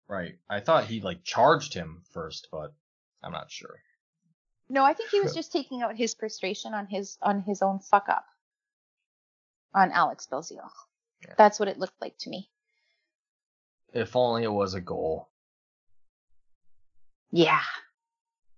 Right. 0.09 0.39
I 0.49 0.61
thought 0.61 0.87
he 0.87 1.03
like 1.03 1.23
charged 1.25 1.75
him 1.75 2.03
first, 2.13 2.49
but 2.51 2.73
I'm 3.23 3.33
not 3.33 3.51
sure. 3.51 3.83
No, 4.71 4.83
I 4.83 4.95
think 4.95 5.11
he 5.11 5.21
was 5.21 5.35
just 5.35 5.53
taking 5.53 5.83
out 5.83 5.95
his 5.97 6.15
frustration 6.15 6.73
on 6.73 6.87
his 6.87 7.19
on 7.21 7.43
his 7.43 7.61
own 7.61 7.81
fuck 7.81 8.09
up 8.09 8.25
on 9.75 9.93
Alex 9.93 10.29
Belzile. 10.31 10.71
Yeah. 11.27 11.35
That's 11.37 11.59
what 11.59 11.69
it 11.69 11.79
looked 11.79 12.01
like 12.01 12.17
to 12.19 12.31
me. 12.31 12.49
If 13.93 14.17
only 14.17 14.45
it 14.45 14.53
was 14.53 14.75
a 14.75 14.81
goal. 14.81 15.29
Yeah. 17.31 17.63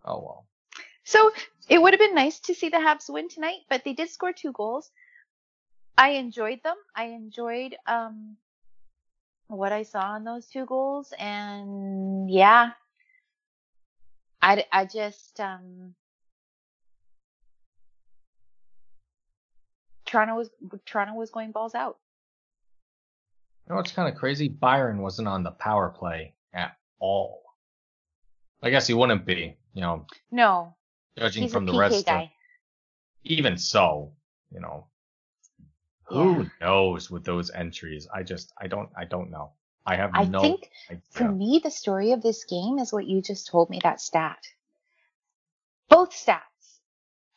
Oh 0.05 0.21
well. 0.21 0.47
So 1.05 1.33
it 1.69 1.81
would 1.81 1.93
have 1.93 2.01
been 2.01 2.15
nice 2.15 2.41
to 2.41 2.55
see 2.55 2.69
the 2.69 2.79
Habs 2.79 3.09
win 3.09 3.29
tonight, 3.29 3.61
but 3.69 3.85
they 3.85 3.93
did 3.93 4.11
score 4.11 4.33
two 4.33 4.53
goals. 4.53 4.91
I 5.97 6.11
enjoyed 6.11 6.63
them. 6.63 6.77
I 6.95 7.07
enjoyed 7.07 7.77
um 7.87 8.37
what 9.49 9.73
I 9.73 9.85
saw 9.85 10.17
in 10.17 10.25
those 10.25 10.47
two 10.47 10.67
goals, 10.67 11.13
and 11.19 12.31
yeah, 12.31 12.73
I 14.43 14.65
I 14.73 14.85
just 14.85 15.41
um 15.41 15.95
Toronto 20.07 20.37
was 20.37 20.51
Toronto 20.85 21.15
was 21.15 21.31
going 21.31 21.53
balls 21.53 21.75
out. 21.75 21.99
You 23.67 23.73
know 23.73 23.77
what's 23.77 23.93
kind 23.93 24.09
of 24.13 24.19
crazy? 24.19 24.49
Byron 24.49 25.03
wasn't 25.03 25.29
on 25.29 25.43
the 25.43 25.51
power 25.51 25.91
play 25.91 26.35
at 26.55 26.77
all. 27.01 27.43
I 28.63 28.71
guess 28.71 28.87
he 28.87 28.95
wouldn't 28.95 29.27
be, 29.27 29.57
you 29.75 29.83
know, 29.83 30.07
No, 30.31 30.75
judging 31.19 31.45
he's 31.45 31.53
from 31.53 31.67
the 31.67 31.73
PK 31.73 31.79
rest. 31.79 31.99
Of, 31.99 32.05
guy. 32.07 32.33
even 33.25 33.59
so, 33.59 34.13
you 34.51 34.61
know, 34.61 34.87
who 36.05 36.47
knows 36.61 37.11
with 37.11 37.25
those 37.25 37.51
entries? 37.51 38.07
I 38.15 38.23
just, 38.23 38.53
I 38.61 38.69
don't, 38.69 38.89
I 38.97 39.05
don't 39.05 39.31
know. 39.31 39.53
I 39.85 39.97
have 39.97 40.11
I 40.15 40.25
no 40.25 40.41
think 40.41 40.71
for 41.11 41.31
me, 41.31 41.61
the 41.63 41.71
story 41.71 42.13
of 42.13 42.23
this 42.23 42.45
game 42.45 42.79
is 42.79 42.93
what 42.93 43.07
you 43.07 43.21
just 43.23 43.47
told 43.49 43.71
me 43.71 43.81
that 43.83 44.01
stat. 44.01 44.39
Both 45.89 46.11
stats 46.11 46.41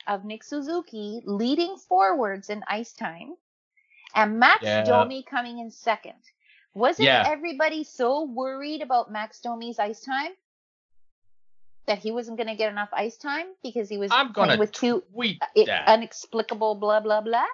of 0.10 0.26
Nick 0.26 0.43
Suzuki 0.43 1.22
leading 1.24 1.78
forwards 1.78 2.50
in 2.50 2.63
ice 2.67 2.91
time 2.91 3.36
and 4.15 4.39
Max 4.39 4.63
Yeah. 4.63 4.84
Domi 4.84 5.24
coming 5.24 5.60
in 5.60 5.72
second. 5.72 6.19
Wasn't 6.74 7.06
Yeah. 7.06 7.24
everybody 7.28 7.84
so 7.86 8.24
worried 8.24 8.82
about 8.82 9.12
Max 9.12 9.39
Domi's 9.39 9.80
ice 9.80 10.02
time 10.02 10.32
that 11.86 12.00
he 12.00 12.12
wasn't 12.12 12.38
going 12.38 12.48
to 12.48 12.56
get 12.56 12.72
enough 12.72 12.89
ice 12.93 13.17
time 13.17 13.48
because 13.63 13.89
he 13.89 13.98
was 13.98 14.12
I'm 14.12 14.34
playing 14.34 14.60
with 14.60 14.72
two 14.72 15.02
tweet 15.13 15.41
i- 15.58 15.63
that. 15.65 15.89
inexplicable 15.89 16.76
blah 16.76 17.00
blah 17.00 17.22
blah? 17.22 17.45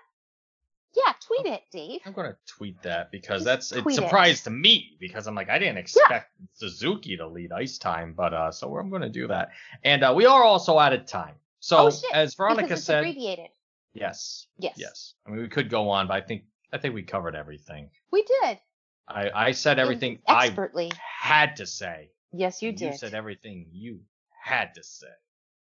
Yeah, 0.94 1.12
tweet 1.28 1.46
it, 1.46 1.64
Dave. 1.74 2.00
I'm 2.06 2.14
gonna 2.14 2.38
tweet 2.48 2.82
that 2.84 3.12
because 3.12 3.40
Just 3.44 3.46
that's 3.46 3.72
it's 3.74 3.82
tweet 3.82 3.98
it. 3.98 4.02
surprise 4.04 4.44
to 4.44 4.50
me 4.50 4.96
because 4.98 5.28
I'm 5.28 5.36
like 5.36 5.50
I 5.50 5.60
didn't 5.60 5.78
expect 5.78 6.32
Suzuki 6.54 7.18
to 7.18 7.28
lead 7.28 7.52
ice 7.52 7.78
time, 7.78 8.14
but 8.14 8.34
uh, 8.34 8.50
so 8.52 8.74
I'm 8.78 8.90
gonna 8.90 9.10
do 9.10 9.28
that. 9.28 9.50
And 9.84 10.04
uh, 10.06 10.14
we 10.16 10.26
are 10.26 10.42
also 10.44 10.80
out 10.80 10.94
of 10.94 11.06
time. 11.06 11.36
So 11.66 11.90
oh 11.92 12.02
as 12.14 12.36
Veronica 12.36 12.78
said, 12.78 13.00
abbreviated. 13.00 13.50
yes, 13.94 14.46
Yes. 14.60 14.76
yes. 14.78 15.16
I 15.26 15.32
mean 15.32 15.42
we 15.42 15.48
could 15.50 15.68
go 15.68 15.90
on, 15.90 16.08
but 16.08 16.14
I 16.14 16.22
think 16.22 16.44
I 16.72 16.78
think 16.78 16.94
we 16.94 17.02
covered 17.02 17.36
everything. 17.36 17.90
We 18.12 18.22
did. 18.22 18.60
I 19.08 19.32
I 19.34 19.52
said 19.52 19.80
everything 19.80 20.20
I 20.28 20.46
expertly. 20.46 20.92
had 21.00 21.56
to 21.56 21.66
say. 21.66 22.12
yes, 22.32 22.62
you 22.62 22.72
did. 22.72 22.92
You 22.92 22.98
said 23.00 23.16
everything 23.16 23.66
you 23.72 24.02
had 24.44 24.76
to 24.76 24.84
say. 24.84 25.08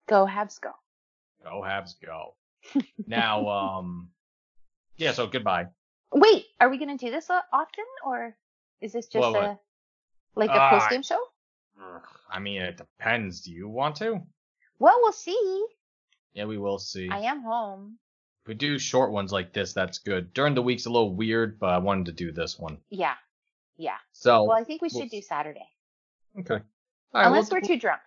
Go 0.09 0.27
Habs 0.27 0.61
go. 0.61 0.73
Go 1.43 1.63
Habs 1.65 1.95
go. 2.05 2.37
now 3.07 3.49
um 3.49 4.11
yeah. 4.99 5.13
So 5.13 5.27
goodbye. 5.27 5.69
Wait, 6.13 6.45
are 6.61 6.69
we 6.69 6.77
gonna 6.77 6.99
do 6.99 7.11
this 7.11 7.31
uh, 7.31 7.41
often, 7.51 7.87
or 8.05 8.37
is 8.83 8.93
this 8.93 9.07
just 9.07 9.23
what? 9.23 9.43
a 9.43 9.59
like 10.35 10.51
a 10.51 10.61
Uh, 10.61 10.71
post 10.71 10.91
game 10.91 11.03
show? 11.03 11.23
I 12.31 12.41
mean 12.41 12.61
it 12.61 12.77
depends. 12.77 13.41
Do 13.41 13.53
you 13.53 13.71
want 13.71 13.97
to? 13.97 14.21
Well, 14.79 14.99
we'll 15.03 15.13
see. 15.13 15.67
Yeah, 16.35 16.45
we 16.45 16.59
will 16.59 16.79
see. 16.79 17.09
I 17.11 17.21
am 17.21 17.43
home. 17.43 17.99
If 18.45 18.49
we 18.49 18.55
do 18.55 18.79
short 18.79 19.13
ones 19.13 19.33
like 19.33 19.53
this, 19.53 19.73
that's 19.73 19.99
good. 19.99 20.33
During 20.33 20.55
the 20.55 20.63
week's 20.63 20.87
a 20.87 20.91
little 20.91 21.15
weird, 21.15 21.59
but 21.59 21.71
I 21.71 21.79
wanted 21.79 22.07
to 22.07 22.13
do 22.13 22.33
this 22.33 22.59
one. 22.59 22.79
Yeah, 22.91 23.15
yeah. 23.77 23.97
So 24.13 24.45
Well, 24.45 24.57
I 24.57 24.65
think 24.65 24.83
we 24.83 24.89
we'll 24.93 25.03
should 25.03 25.11
do 25.11 25.23
Saturday, 25.23 25.69
okay. 26.41 26.55
All 26.55 27.21
right, 27.21 27.27
unless 27.27 27.51
we'll, 27.51 27.61
we're 27.61 27.67
too 27.67 27.79
drunk 27.79 28.03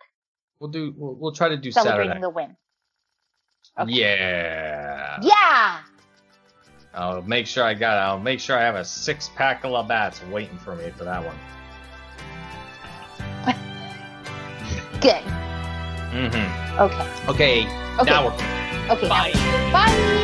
we'll 0.61 0.69
do 0.69 0.93
we'll, 0.95 1.15
we'll 1.15 1.31
try 1.33 1.49
to 1.49 1.57
do 1.57 1.71
Saturday. 1.71 1.89
celebrating 1.89 2.11
Saturday. 2.11 2.21
the 2.21 2.29
win. 2.29 2.55
Okay. 3.79 3.91
Yeah. 3.91 5.19
Yeah. 5.21 5.79
I'll 6.93 7.21
make 7.23 7.47
sure 7.47 7.63
I 7.63 7.73
got. 7.73 7.97
I'll 7.97 8.19
make 8.19 8.39
sure 8.39 8.57
I 8.57 8.61
have 8.61 8.75
a 8.75 8.85
six 8.85 9.29
pack 9.35 9.63
of 9.63 9.71
Labatt's 9.71 10.21
waiting 10.25 10.57
for 10.57 10.75
me 10.75 10.91
for 10.91 11.03
that 11.05 11.23
one. 11.25 11.37
Good. 15.01 15.40
Mm-hmm. 16.11 16.79
Okay. 16.81 17.29
Okay. 17.29 17.67
Okay. 18.01 18.11
Now 18.11 18.25
we're 18.27 18.33
Okay. 18.93 19.07
now- 19.07 19.31
bye. 19.31 19.31
Bye. 19.71 20.17